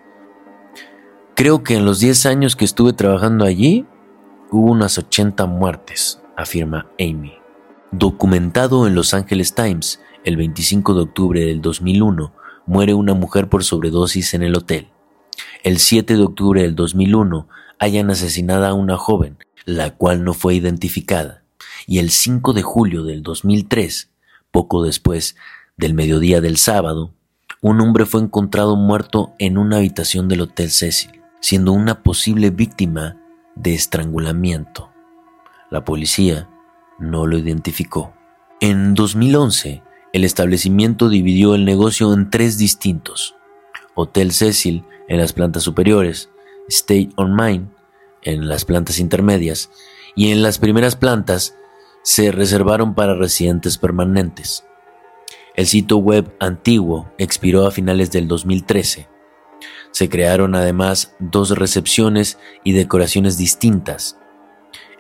Creo 1.37 1.63
que 1.63 1.75
en 1.75 1.85
los 1.85 2.01
10 2.01 2.25
años 2.27 2.57
que 2.57 2.65
estuve 2.65 2.95
trabajando 2.95 3.45
allí 3.45 3.87
hubo 4.51 4.73
unas 4.73 4.97
80 4.97 5.45
muertes, 5.47 6.23
afirma 6.35 6.89
Amy. 6.99 7.35
Documentado 7.93 8.87
en 8.87 8.95
Los 8.95 9.13
Angeles 9.13 9.55
Times 9.55 10.01
el 10.25 10.37
25 10.37 10.95
de 10.95 11.03
octubre 11.03 11.45
del 11.45 11.61
2001, 11.61 12.33
muere 12.67 12.95
una 12.95 13.15
mujer 13.15 13.49
por 13.49 13.65
sobredosis 13.65 14.33
en 14.33 14.43
el 14.43 14.57
hotel. 14.57 14.89
El 15.63 15.79
7 15.79 16.17
de 16.17 16.23
octubre 16.23 16.63
del 16.63 16.75
2001 16.75 17.49
hayan 17.79 18.11
asesinado 18.11 18.65
a 18.67 18.73
una 18.73 18.97
joven, 18.97 19.37
la 19.67 19.95
cual 19.97 20.25
no 20.25 20.33
fue 20.33 20.55
identificada 20.55 21.40
y 21.91 21.99
el 21.99 22.11
5 22.11 22.53
de 22.53 22.63
julio 22.63 23.03
del 23.03 23.25
2003, 23.25 24.11
poco 24.53 24.85
después 24.85 25.35
del 25.77 25.93
mediodía 25.93 26.41
del 26.41 26.57
sábado, 26.57 27.13
un 27.63 27.81
hombre 27.81 28.07
fue 28.07 28.21
encontrado 28.21 28.77
muerto 28.77 29.33
en 29.41 29.59
una 29.59 29.79
habitación 29.79 30.29
del 30.29 30.43
Hotel 30.43 30.71
Cecil, 30.71 31.21
siendo 31.41 31.73
una 31.73 32.05
posible 32.05 32.51
víctima 32.51 33.17
de 33.57 33.75
estrangulamiento. 33.75 34.91
La 35.69 35.85
policía 35.85 36.49
no 37.01 37.27
lo 37.27 37.37
identificó. 37.37 38.15
En 38.61 38.95
2011, 38.95 39.83
el 40.13 40.23
establecimiento 40.23 41.09
dividió 41.09 41.57
el 41.57 41.65
negocio 41.65 42.15
en 42.15 42.31
tres 42.31 42.57
distintos. 42.57 43.35
Hotel 43.97 44.31
Cecil 44.31 44.85
en 45.09 45.19
las 45.19 45.33
plantas 45.33 45.65
superiores, 45.65 46.31
State 46.69 47.11
on 47.17 47.35
Mine 47.35 47.67
en 48.23 48.49
las 48.49 48.65
plantas 48.65 49.01
intermedias 49.01 49.71
y 50.15 50.31
en 50.31 50.43
las 50.45 50.59
primeras 50.61 50.95
plantas 50.95 51.57
se 52.03 52.33
reservaron 52.33 52.95
para 52.95 53.15
residentes 53.15 53.79
permanentes. 53.79 54.65
El 55.55 55.67
sitio 55.67 55.99
web 55.99 56.35
antiguo 56.41 57.13
expiró 57.19 57.67
a 57.67 57.71
finales 57.71 58.11
del 58.11 58.29
2013. 58.29 59.09
Se 59.91 60.09
crearon 60.09 60.55
además 60.55 61.15
dos 61.19 61.51
recepciones 61.51 62.39
y 62.65 62.73
decoraciones 62.73 63.37
distintas. 63.37 64.17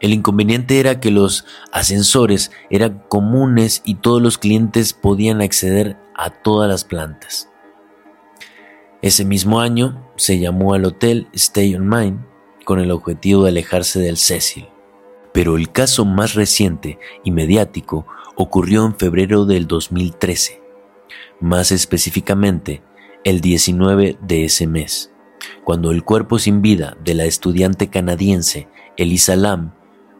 El 0.01 0.13
inconveniente 0.13 0.81
era 0.81 0.99
que 0.99 1.11
los 1.11 1.45
ascensores 1.73 2.51
eran 2.71 3.03
comunes 3.09 3.83
y 3.85 3.97
todos 3.97 4.21
los 4.21 4.39
clientes 4.39 4.93
podían 4.95 5.43
acceder 5.43 5.99
a 6.17 6.31
todas 6.31 6.69
las 6.69 6.85
plantas. 6.85 7.51
Ese 9.03 9.25
mismo 9.25 9.61
año 9.61 10.11
se 10.17 10.39
llamó 10.39 10.75
al 10.75 10.85
hotel 10.85 11.29
Stay 11.33 11.75
on 11.75 11.89
Mine 11.89 12.19
con 12.65 12.81
el 12.81 12.91
objetivo 12.91 13.45
de 13.45 13.51
alejarse 13.51 14.01
del 14.01 14.17
Cecil. 14.17 14.69
Pero 15.33 15.57
el 15.57 15.71
caso 15.71 16.05
más 16.05 16.35
reciente 16.35 16.99
y 17.25 17.31
mediático 17.31 18.07
ocurrió 18.37 18.85
en 18.85 18.97
febrero 18.97 19.45
del 19.45 19.66
2013, 19.66 20.62
más 21.40 21.73
específicamente 21.73 22.83
el 23.25 23.40
19 23.40 24.19
de 24.21 24.45
ese 24.45 24.66
mes, 24.66 25.12
cuando 25.64 25.90
el 25.90 26.05
cuerpo 26.05 26.38
sin 26.38 26.62
vida 26.62 26.97
de 27.05 27.14
la 27.14 27.25
estudiante 27.25 27.88
canadiense 27.88 28.69
Elisa 28.97 29.37
Lam 29.37 29.75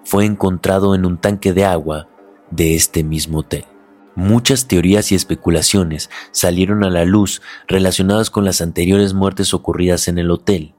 fue 0.05 0.25
encontrado 0.25 0.94
en 0.94 1.05
un 1.07 1.18
tanque 1.18 1.53
de 1.53 1.64
agua 1.64 2.09
de 2.51 2.75
este 2.75 3.05
mismo 3.05 3.38
hotel. 3.38 3.64
Muchas 4.16 4.66
teorías 4.66 5.12
y 5.12 5.14
especulaciones 5.14 6.11
salieron 6.33 6.85
a 6.85 6.90
la 6.90 7.05
luz 7.05 7.42
relacionadas 7.68 8.29
con 8.29 8.44
las 8.44 8.61
anteriores 8.61 9.14
muertes 9.14 9.55
ocurridas 9.55 10.09
en 10.09 10.18
el 10.18 10.31
hotel. 10.31 10.75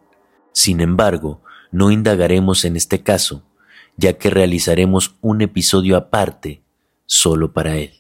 Sin 0.52 0.82
embargo, 0.82 1.41
no 1.72 1.91
indagaremos 1.91 2.65
en 2.65 2.76
este 2.76 3.02
caso, 3.02 3.44
ya 4.02 4.14
que 4.14 4.32
realizaremos 4.32 5.16
un 5.22 5.42
episodio 5.42 5.96
aparte 5.96 6.64
solo 7.06 7.54
para 7.54 7.78
él. 7.78 7.92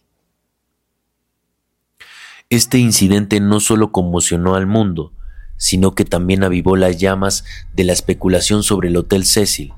Este 2.49 2.79
incidente 2.79 3.39
no 3.39 3.59
solo 3.59 3.91
conmocionó 3.91 4.55
al 4.55 4.65
mundo, 4.65 5.13
sino 5.57 5.93
que 5.93 6.03
también 6.03 6.43
avivó 6.43 6.75
las 6.75 6.97
llamas 6.97 7.45
de 7.75 7.83
la 7.83 7.93
especulación 7.93 8.63
sobre 8.63 8.89
el 8.89 8.97
Hotel 8.97 9.25
Cecil. 9.25 9.73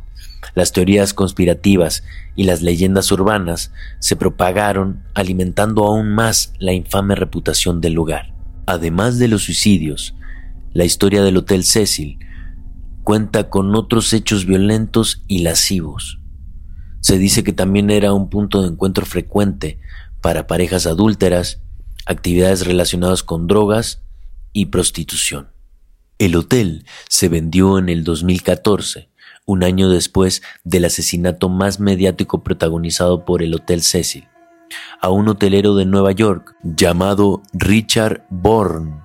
Las 0.56 0.72
teorías 0.72 1.14
conspirativas 1.14 2.04
y 2.38 2.44
las 2.44 2.62
leyendas 2.62 3.12
urbanas 3.12 3.74
se 4.00 4.16
propagaron 4.16 5.04
alimentando 5.14 5.86
aún 5.86 6.10
más 6.16 6.54
la 6.58 6.72
infame 6.72 7.16
reputación 7.16 7.82
del 7.82 7.94
lugar. 7.94 8.34
Además 8.66 9.20
de 9.20 9.28
los 9.28 9.44
suicidios, 9.44 10.16
la 10.72 10.86
historia 10.86 11.22
del 11.22 11.36
Hotel 11.36 11.66
Cecil 11.66 12.18
cuenta 13.04 13.50
con 13.50 13.76
otros 13.76 14.14
hechos 14.14 14.46
violentos 14.46 15.24
y 15.28 15.40
lascivos. 15.40 16.20
Se 17.02 17.18
dice 17.18 17.44
que 17.44 17.54
también 17.54 17.90
era 17.90 18.14
un 18.14 18.30
punto 18.30 18.62
de 18.62 18.70
encuentro 18.70 19.06
frecuente 19.06 19.80
para 20.22 20.48
parejas 20.48 20.88
adúlteras, 20.88 21.62
actividades 22.06 22.66
relacionadas 22.66 23.24
con 23.24 23.48
drogas 23.48 24.02
y 24.54 24.68
prostitución. 24.68 25.50
El 26.18 26.36
hotel 26.36 26.86
se 27.10 27.28
vendió 27.28 27.78
en 27.78 27.90
el 27.90 28.04
2014, 28.04 29.10
un 29.46 29.64
año 29.64 29.90
después 29.90 30.42
del 30.64 30.86
asesinato 30.86 31.50
más 31.50 31.80
mediático 31.80 32.44
protagonizado 32.44 33.26
por 33.26 33.44
el 33.44 33.54
Hotel 33.54 33.82
Cecil, 33.82 34.28
a 35.02 35.10
un 35.10 35.28
hotelero 35.28 35.76
de 35.76 35.86
Nueva 35.86 36.14
York 36.14 36.56
llamado 36.64 37.42
Richard 37.52 38.26
Bourne 38.30 39.02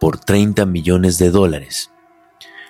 por 0.00 0.18
30 0.18 0.64
millones 0.64 1.18
de 1.18 1.30
dólares. 1.30 1.90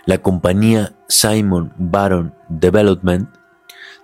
La 0.07 0.19
compañía 0.19 0.95
Simon 1.09 1.73
Baron 1.79 2.35
Development, 2.49 3.29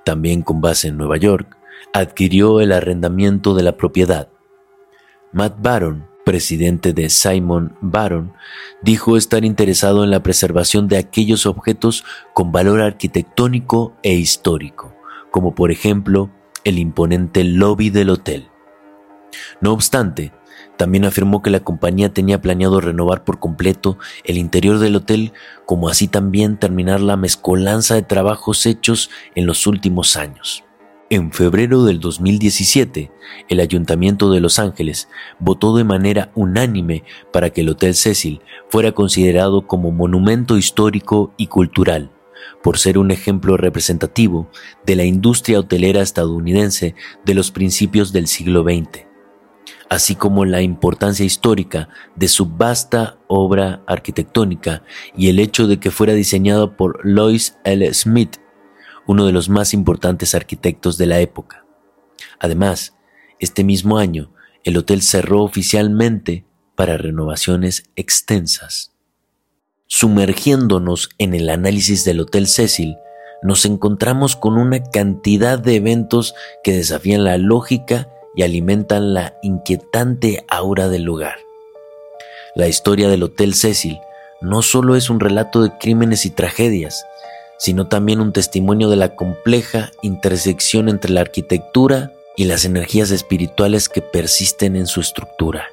también 0.04 0.42
con 0.42 0.60
base 0.60 0.88
en 0.88 0.96
Nueva 0.96 1.18
York, 1.18 1.58
adquirió 1.92 2.60
el 2.60 2.72
arrendamiento 2.72 3.54
de 3.54 3.62
la 3.62 3.76
propiedad. 3.76 4.28
Matt 5.32 5.56
Baron, 5.60 6.08
presidente 6.24 6.92
de 6.92 7.10
Simon 7.10 7.76
Baron, 7.80 8.32
dijo 8.82 9.16
estar 9.16 9.44
interesado 9.44 10.02
en 10.02 10.10
la 10.10 10.22
preservación 10.22 10.88
de 10.88 10.96
aquellos 10.96 11.44
objetos 11.46 12.04
con 12.32 12.50
valor 12.50 12.80
arquitectónico 12.80 13.94
e 14.02 14.14
histórico, 14.14 14.94
como 15.30 15.54
por 15.54 15.70
ejemplo 15.70 16.30
el 16.64 16.78
imponente 16.78 17.44
lobby 17.44 17.90
del 17.90 18.10
hotel. 18.10 18.48
No 19.60 19.72
obstante, 19.72 20.32
También 20.80 21.04
afirmó 21.04 21.42
que 21.42 21.50
la 21.50 21.60
compañía 21.60 22.14
tenía 22.14 22.40
planeado 22.40 22.80
renovar 22.80 23.22
por 23.22 23.38
completo 23.38 23.98
el 24.24 24.38
interior 24.38 24.78
del 24.78 24.96
hotel, 24.96 25.34
como 25.66 25.90
así 25.90 26.08
también 26.08 26.56
terminar 26.56 27.02
la 27.02 27.18
mezcolanza 27.18 27.96
de 27.96 28.02
trabajos 28.02 28.64
hechos 28.64 29.10
en 29.34 29.44
los 29.44 29.66
últimos 29.66 30.16
años. 30.16 30.64
En 31.10 31.32
febrero 31.32 31.84
del 31.84 32.00
2017, 32.00 33.12
el 33.50 33.60
Ayuntamiento 33.60 34.32
de 34.32 34.40
Los 34.40 34.58
Ángeles 34.58 35.10
votó 35.38 35.76
de 35.76 35.84
manera 35.84 36.30
unánime 36.34 37.04
para 37.30 37.50
que 37.50 37.60
el 37.60 37.68
Hotel 37.68 37.94
Cecil 37.94 38.40
fuera 38.70 38.92
considerado 38.92 39.66
como 39.66 39.90
monumento 39.90 40.56
histórico 40.56 41.34
y 41.36 41.48
cultural, 41.48 42.10
por 42.62 42.78
ser 42.78 42.96
un 42.96 43.10
ejemplo 43.10 43.58
representativo 43.58 44.50
de 44.86 44.96
la 44.96 45.04
industria 45.04 45.60
hotelera 45.60 46.00
estadounidense 46.00 46.94
de 47.26 47.34
los 47.34 47.50
principios 47.50 48.14
del 48.14 48.28
siglo 48.28 48.62
XX, 48.62 49.09
así 49.90 50.14
como 50.14 50.44
la 50.44 50.62
importancia 50.62 51.26
histórica 51.26 51.88
de 52.14 52.28
su 52.28 52.46
vasta 52.46 53.18
obra 53.26 53.82
arquitectónica 53.88 54.84
y 55.16 55.28
el 55.28 55.40
hecho 55.40 55.66
de 55.66 55.80
que 55.80 55.90
fuera 55.90 56.14
diseñado 56.14 56.76
por 56.76 57.04
Lois 57.04 57.58
L. 57.64 57.92
Smith, 57.92 58.36
uno 59.06 59.26
de 59.26 59.32
los 59.32 59.48
más 59.48 59.74
importantes 59.74 60.36
arquitectos 60.36 60.96
de 60.96 61.06
la 61.06 61.18
época. 61.18 61.66
Además, 62.38 62.94
este 63.40 63.64
mismo 63.64 63.98
año, 63.98 64.32
el 64.62 64.76
hotel 64.76 65.02
cerró 65.02 65.42
oficialmente 65.42 66.44
para 66.76 66.96
renovaciones 66.96 67.90
extensas. 67.96 68.92
Sumergiéndonos 69.88 71.08
en 71.18 71.34
el 71.34 71.50
análisis 71.50 72.04
del 72.04 72.20
Hotel 72.20 72.46
Cecil, 72.46 72.96
nos 73.42 73.64
encontramos 73.64 74.36
con 74.36 74.56
una 74.56 74.84
cantidad 74.84 75.58
de 75.58 75.74
eventos 75.74 76.34
que 76.62 76.72
desafían 76.72 77.24
la 77.24 77.38
lógica 77.38 78.08
y 78.34 78.42
alimentan 78.42 79.14
la 79.14 79.38
inquietante 79.42 80.44
aura 80.48 80.88
del 80.88 81.02
lugar. 81.02 81.38
La 82.54 82.68
historia 82.68 83.08
del 83.08 83.22
Hotel 83.22 83.54
Cecil 83.54 83.98
no 84.40 84.62
solo 84.62 84.96
es 84.96 85.10
un 85.10 85.20
relato 85.20 85.62
de 85.62 85.76
crímenes 85.78 86.26
y 86.26 86.30
tragedias, 86.30 87.04
sino 87.58 87.88
también 87.88 88.20
un 88.20 88.32
testimonio 88.32 88.88
de 88.88 88.96
la 88.96 89.14
compleja 89.14 89.92
intersección 90.02 90.88
entre 90.88 91.12
la 91.12 91.20
arquitectura 91.20 92.12
y 92.36 92.44
las 92.44 92.64
energías 92.64 93.10
espirituales 93.10 93.88
que 93.88 94.00
persisten 94.00 94.76
en 94.76 94.86
su 94.86 95.00
estructura. 95.00 95.68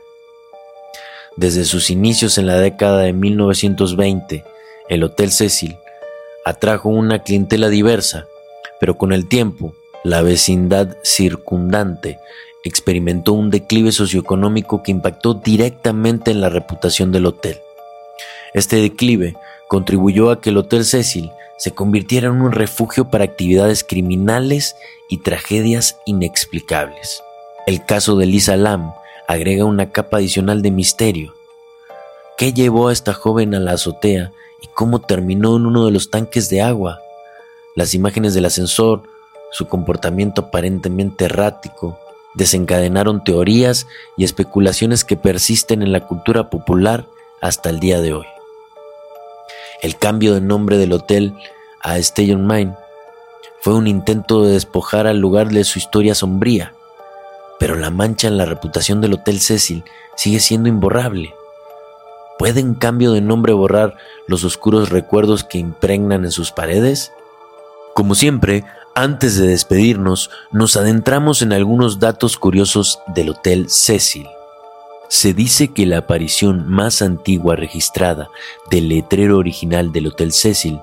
Desde 1.38 1.66
sus 1.66 1.90
inicios 1.90 2.38
en 2.38 2.48
la 2.48 2.60
década 2.60 3.04
de 3.04 3.14
1920, 3.14 4.44
el 4.90 5.04
Hotel 5.04 5.32
Cecil 5.32 5.78
atrajo 6.44 6.90
una 6.90 7.24
clientela 7.24 7.70
diversa, 7.70 8.28
pero 8.80 8.98
con 8.98 9.14
el 9.14 9.28
tiempo, 9.30 9.74
la 10.04 10.22
vecindad 10.22 10.98
circundante 11.04 12.20
experimentó 12.64 13.34
un 13.34 13.50
declive 13.50 13.92
socioeconómico 13.92 14.84
que 14.84 14.92
impactó 14.92 15.34
directamente 15.36 16.32
en 16.32 16.42
la 16.42 16.50
reputación 16.50 17.12
del 17.12 17.26
hotel. 17.26 17.60
Este 18.54 18.78
declive 18.78 19.36
contribuyó 19.68 20.32
a 20.32 20.42
que 20.42 20.50
el 20.50 20.58
Hotel 20.58 20.86
Cecil 20.86 21.32
se 21.58 21.72
convirtiera 21.72 22.28
en 22.28 22.42
un 22.42 22.52
refugio 22.52 23.10
para 23.10 23.24
actividades 23.24 23.84
criminales 23.84 24.76
y 25.10 25.18
tragedias 25.20 25.98
inexplicables. 26.06 27.24
El 27.66 27.86
caso 27.86 28.16
de 28.16 28.26
Lisa 28.26 28.56
Lam 28.56 28.94
agrega 29.28 29.66
una 29.66 29.92
capa 29.92 30.18
adicional 30.18 30.62
de 30.62 30.72
misterio. 30.72 31.34
¿Qué 32.38 32.54
llevó 32.54 32.88
a 32.88 32.94
esta 32.94 33.14
joven 33.14 33.56
a 33.56 33.60
la 33.60 33.74
azotea 33.74 34.32
y 34.62 34.68
cómo 34.68 35.02
terminó 35.02 35.58
en 35.58 35.66
uno 35.66 35.86
de 35.86 35.92
los 35.92 36.10
tanques 36.10 36.50
de 36.50 36.62
agua? 36.62 37.02
Las 37.76 37.94
imágenes 37.94 38.34
del 38.34 38.46
ascensor, 38.46 39.04
su 39.52 39.68
comportamiento 39.68 40.42
aparentemente 40.42 41.26
errático, 41.26 42.00
desencadenaron 42.38 43.24
teorías 43.24 43.88
y 44.16 44.24
especulaciones 44.24 45.04
que 45.04 45.18
persisten 45.18 45.82
en 45.82 45.92
la 45.92 46.02
cultura 46.02 46.50
popular 46.50 47.06
hasta 47.42 47.72
el 47.72 47.80
día 47.80 48.00
de 48.00 48.14
hoy. 48.14 48.28
El 49.82 49.98
cambio 49.98 50.36
de 50.36 50.42
nombre 50.42 50.78
del 50.78 50.94
hotel 50.94 51.34
a 51.82 51.98
Station 51.98 52.46
Mine 52.46 52.76
fue 53.62 53.74
un 53.74 53.88
intento 53.88 54.44
de 54.44 54.54
despojar 54.54 55.08
al 55.08 55.18
lugar 55.18 55.50
de 55.50 55.64
su 55.64 55.80
historia 55.80 56.14
sombría, 56.14 56.74
pero 57.60 57.76
la 57.76 57.90
mancha 57.90 58.28
en 58.28 58.38
la 58.38 58.46
reputación 58.46 59.02
del 59.02 59.16
Hotel 59.16 59.40
Cecil 59.40 59.84
sigue 60.16 60.40
siendo 60.40 60.70
imborrable. 60.70 61.34
¿Puede 62.38 62.60
en 62.60 62.76
cambio 62.76 63.14
de 63.14 63.22
nombre 63.22 63.54
borrar 63.54 63.98
los 64.28 64.44
oscuros 64.44 64.90
recuerdos 64.90 65.44
que 65.44 65.58
impregnan 65.58 66.24
en 66.24 66.32
sus 66.32 66.52
paredes? 66.52 67.12
Como 67.96 68.14
siempre, 68.14 68.64
antes 68.98 69.38
de 69.38 69.46
despedirnos, 69.46 70.32
nos 70.52 70.76
adentramos 70.76 71.44
en 71.44 71.54
algunos 71.54 72.00
datos 72.00 72.36
curiosos 72.36 73.00
del 73.14 73.30
Hotel 73.30 73.70
Cecil. 73.70 74.26
Se 75.08 75.36
dice 75.36 75.68
que 75.68 75.86
la 75.86 76.00
aparición 76.00 76.68
más 76.68 77.04
antigua 77.04 77.56
registrada 77.56 78.28
del 78.72 78.90
letrero 78.90 79.38
original 79.38 79.92
del 79.92 80.08
Hotel 80.08 80.32
Cecil 80.32 80.80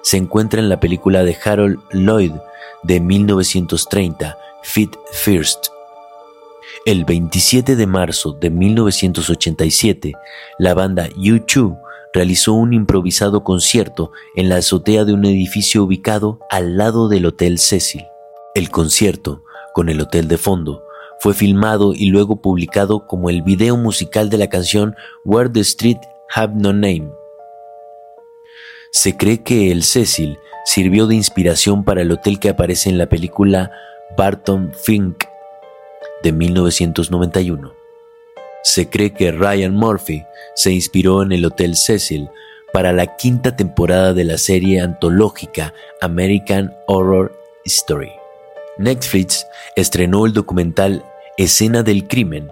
se 0.00 0.16
encuentra 0.16 0.58
en 0.58 0.70
la 0.70 0.80
película 0.80 1.22
de 1.22 1.36
Harold 1.44 1.78
Lloyd 1.92 2.32
de 2.82 2.98
1930, 2.98 4.38
Fit 4.62 4.96
First. 5.12 5.66
El 6.86 7.04
27 7.04 7.76
de 7.76 7.86
marzo 7.86 8.32
de 8.32 8.48
1987, 8.48 10.14
la 10.58 10.72
banda 10.72 11.10
U2 11.10 11.76
realizó 12.12 12.54
un 12.54 12.72
improvisado 12.72 13.44
concierto 13.44 14.12
en 14.34 14.48
la 14.48 14.56
azotea 14.56 15.04
de 15.04 15.12
un 15.12 15.24
edificio 15.24 15.84
ubicado 15.84 16.40
al 16.50 16.76
lado 16.76 17.08
del 17.08 17.26
Hotel 17.26 17.58
Cecil. 17.58 18.04
El 18.54 18.70
concierto, 18.70 19.44
con 19.74 19.88
el 19.88 20.00
hotel 20.00 20.28
de 20.28 20.38
fondo, 20.38 20.82
fue 21.20 21.34
filmado 21.34 21.92
y 21.94 22.06
luego 22.06 22.40
publicado 22.40 23.06
como 23.06 23.30
el 23.30 23.42
video 23.42 23.76
musical 23.76 24.30
de 24.30 24.38
la 24.38 24.48
canción 24.48 24.96
Where 25.24 25.50
the 25.50 25.60
Street 25.60 25.98
Have 26.34 26.54
No 26.56 26.72
Name. 26.72 27.10
Se 28.90 29.16
cree 29.16 29.42
que 29.42 29.70
el 29.70 29.84
Cecil 29.84 30.38
sirvió 30.64 31.06
de 31.06 31.14
inspiración 31.14 31.84
para 31.84 32.02
el 32.02 32.10
hotel 32.10 32.40
que 32.40 32.48
aparece 32.48 32.90
en 32.90 32.98
la 32.98 33.08
película 33.08 33.70
Barton 34.16 34.72
Fink 34.74 35.24
de 36.22 36.32
1991. 36.32 37.79
Se 38.62 38.88
cree 38.88 39.12
que 39.12 39.32
Ryan 39.32 39.74
Murphy 39.74 40.24
se 40.54 40.70
inspiró 40.72 41.22
en 41.22 41.32
el 41.32 41.44
Hotel 41.44 41.76
Cecil 41.76 42.28
para 42.72 42.92
la 42.92 43.16
quinta 43.16 43.56
temporada 43.56 44.14
de 44.14 44.24
la 44.24 44.38
serie 44.38 44.80
antológica 44.80 45.74
American 46.00 46.74
Horror 46.86 47.32
Story. 47.64 48.12
Netflix 48.78 49.46
estrenó 49.76 50.26
el 50.26 50.32
documental 50.32 51.04
Escena 51.36 51.82
del 51.82 52.06
crimen, 52.06 52.50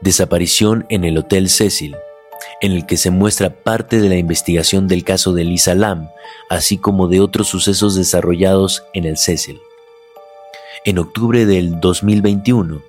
desaparición 0.00 0.86
en 0.88 1.04
el 1.04 1.18
Hotel 1.18 1.48
Cecil, 1.48 1.96
en 2.60 2.72
el 2.72 2.86
que 2.86 2.96
se 2.96 3.10
muestra 3.10 3.50
parte 3.50 4.00
de 4.00 4.08
la 4.08 4.16
investigación 4.16 4.88
del 4.88 5.04
caso 5.04 5.32
de 5.32 5.44
Lisa 5.44 5.74
Lam, 5.74 6.10
así 6.48 6.76
como 6.78 7.08
de 7.08 7.20
otros 7.20 7.48
sucesos 7.48 7.94
desarrollados 7.94 8.84
en 8.92 9.04
el 9.04 9.16
Cecil. 9.16 9.60
En 10.84 10.98
octubre 10.98 11.46
del 11.46 11.80
2021, 11.80 12.82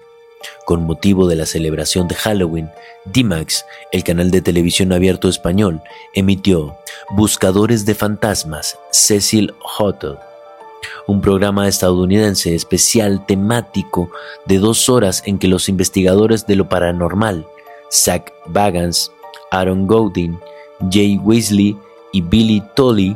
con 0.65 0.83
motivo 0.83 1.27
de 1.27 1.35
la 1.35 1.45
celebración 1.45 2.07
de 2.07 2.15
Halloween, 2.15 2.69
DMAX, 3.05 3.65
el 3.91 4.03
canal 4.03 4.31
de 4.31 4.41
televisión 4.41 4.93
abierto 4.93 5.29
español, 5.29 5.81
emitió 6.13 6.77
Buscadores 7.11 7.85
de 7.85 7.95
Fantasmas, 7.95 8.77
Cecil 8.91 9.53
Hotel 9.79 10.17
un 11.07 11.21
programa 11.21 11.67
estadounidense 11.67 12.55
especial 12.55 13.25
temático 13.25 14.09
de 14.45 14.59
dos 14.59 14.89
horas 14.89 15.23
en 15.25 15.39
que 15.39 15.47
los 15.47 15.69
investigadores 15.69 16.45
de 16.47 16.55
lo 16.55 16.69
paranormal, 16.69 17.45
Zach 17.91 18.31
Bagans, 18.47 19.11
Aaron 19.51 19.87
Godin, 19.87 20.39
Jay 20.89 21.17
Weasley 21.17 21.77
y 22.11 22.21
Billy 22.21 22.63
Tolley, 22.75 23.15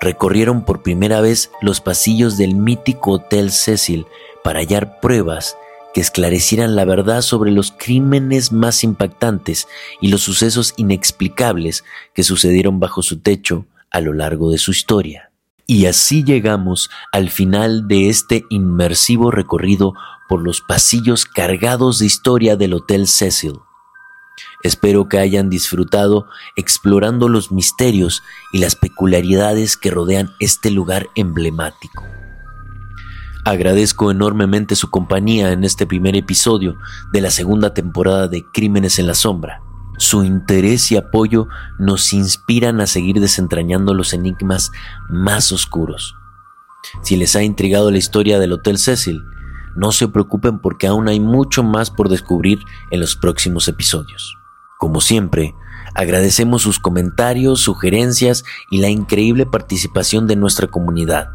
recorrieron 0.00 0.64
por 0.64 0.82
primera 0.82 1.20
vez 1.20 1.50
los 1.62 1.80
pasillos 1.80 2.36
del 2.36 2.54
mítico 2.54 3.12
Hotel 3.12 3.50
Cecil 3.50 4.06
para 4.42 4.60
hallar 4.60 5.00
pruebas 5.00 5.56
que 5.94 6.00
esclarecieran 6.00 6.74
la 6.74 6.84
verdad 6.84 7.22
sobre 7.22 7.52
los 7.52 7.72
crímenes 7.72 8.52
más 8.52 8.82
impactantes 8.82 9.68
y 10.00 10.08
los 10.08 10.22
sucesos 10.22 10.74
inexplicables 10.76 11.84
que 12.14 12.24
sucedieron 12.24 12.80
bajo 12.80 13.02
su 13.02 13.20
techo 13.20 13.66
a 13.90 14.00
lo 14.00 14.12
largo 14.12 14.50
de 14.50 14.58
su 14.58 14.72
historia. 14.72 15.30
Y 15.66 15.86
así 15.86 16.24
llegamos 16.24 16.90
al 17.12 17.30
final 17.30 17.88
de 17.88 18.10
este 18.10 18.44
inmersivo 18.50 19.30
recorrido 19.30 19.94
por 20.28 20.42
los 20.42 20.60
pasillos 20.60 21.24
cargados 21.24 22.00
de 22.00 22.06
historia 22.06 22.56
del 22.56 22.74
Hotel 22.74 23.06
Cecil. 23.06 23.60
Espero 24.64 25.08
que 25.08 25.18
hayan 25.18 25.48
disfrutado 25.48 26.26
explorando 26.56 27.28
los 27.28 27.52
misterios 27.52 28.22
y 28.52 28.58
las 28.58 28.74
peculiaridades 28.74 29.76
que 29.76 29.90
rodean 29.90 30.32
este 30.40 30.70
lugar 30.70 31.08
emblemático. 31.14 32.02
Agradezco 33.44 34.10
enormemente 34.10 34.74
su 34.74 34.88
compañía 34.88 35.52
en 35.52 35.64
este 35.64 35.86
primer 35.86 36.16
episodio 36.16 36.78
de 37.12 37.20
la 37.20 37.30
segunda 37.30 37.74
temporada 37.74 38.26
de 38.26 38.42
Crímenes 38.50 38.98
en 38.98 39.06
la 39.06 39.14
Sombra. 39.14 39.60
Su 39.98 40.24
interés 40.24 40.90
y 40.90 40.96
apoyo 40.96 41.48
nos 41.78 42.14
inspiran 42.14 42.80
a 42.80 42.86
seguir 42.86 43.20
desentrañando 43.20 43.92
los 43.92 44.14
enigmas 44.14 44.72
más 45.10 45.52
oscuros. 45.52 46.16
Si 47.02 47.16
les 47.16 47.36
ha 47.36 47.42
intrigado 47.42 47.90
la 47.90 47.98
historia 47.98 48.38
del 48.38 48.52
Hotel 48.52 48.78
Cecil, 48.78 49.22
no 49.76 49.92
se 49.92 50.08
preocupen 50.08 50.58
porque 50.58 50.86
aún 50.86 51.08
hay 51.08 51.20
mucho 51.20 51.62
más 51.62 51.90
por 51.90 52.08
descubrir 52.08 52.60
en 52.90 53.00
los 53.00 53.14
próximos 53.14 53.68
episodios. 53.68 54.38
Como 54.78 55.02
siempre, 55.02 55.54
agradecemos 55.94 56.62
sus 56.62 56.78
comentarios, 56.78 57.60
sugerencias 57.60 58.42
y 58.70 58.78
la 58.78 58.88
increíble 58.88 59.44
participación 59.44 60.26
de 60.26 60.36
nuestra 60.36 60.66
comunidad. 60.66 61.28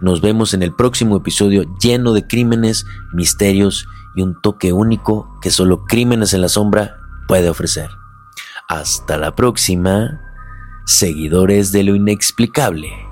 Nos 0.00 0.20
vemos 0.20 0.54
en 0.54 0.62
el 0.62 0.74
próximo 0.74 1.16
episodio 1.16 1.64
lleno 1.80 2.12
de 2.12 2.26
crímenes, 2.26 2.86
misterios 3.12 3.86
y 4.14 4.22
un 4.22 4.40
toque 4.40 4.72
único 4.72 5.38
que 5.40 5.50
solo 5.50 5.84
Crímenes 5.84 6.32
en 6.34 6.40
la 6.40 6.48
Sombra 6.48 6.96
puede 7.28 7.48
ofrecer. 7.48 7.90
Hasta 8.68 9.16
la 9.18 9.34
próxima, 9.34 10.20
seguidores 10.86 11.70
de 11.72 11.84
lo 11.84 11.94
inexplicable. 11.94 13.05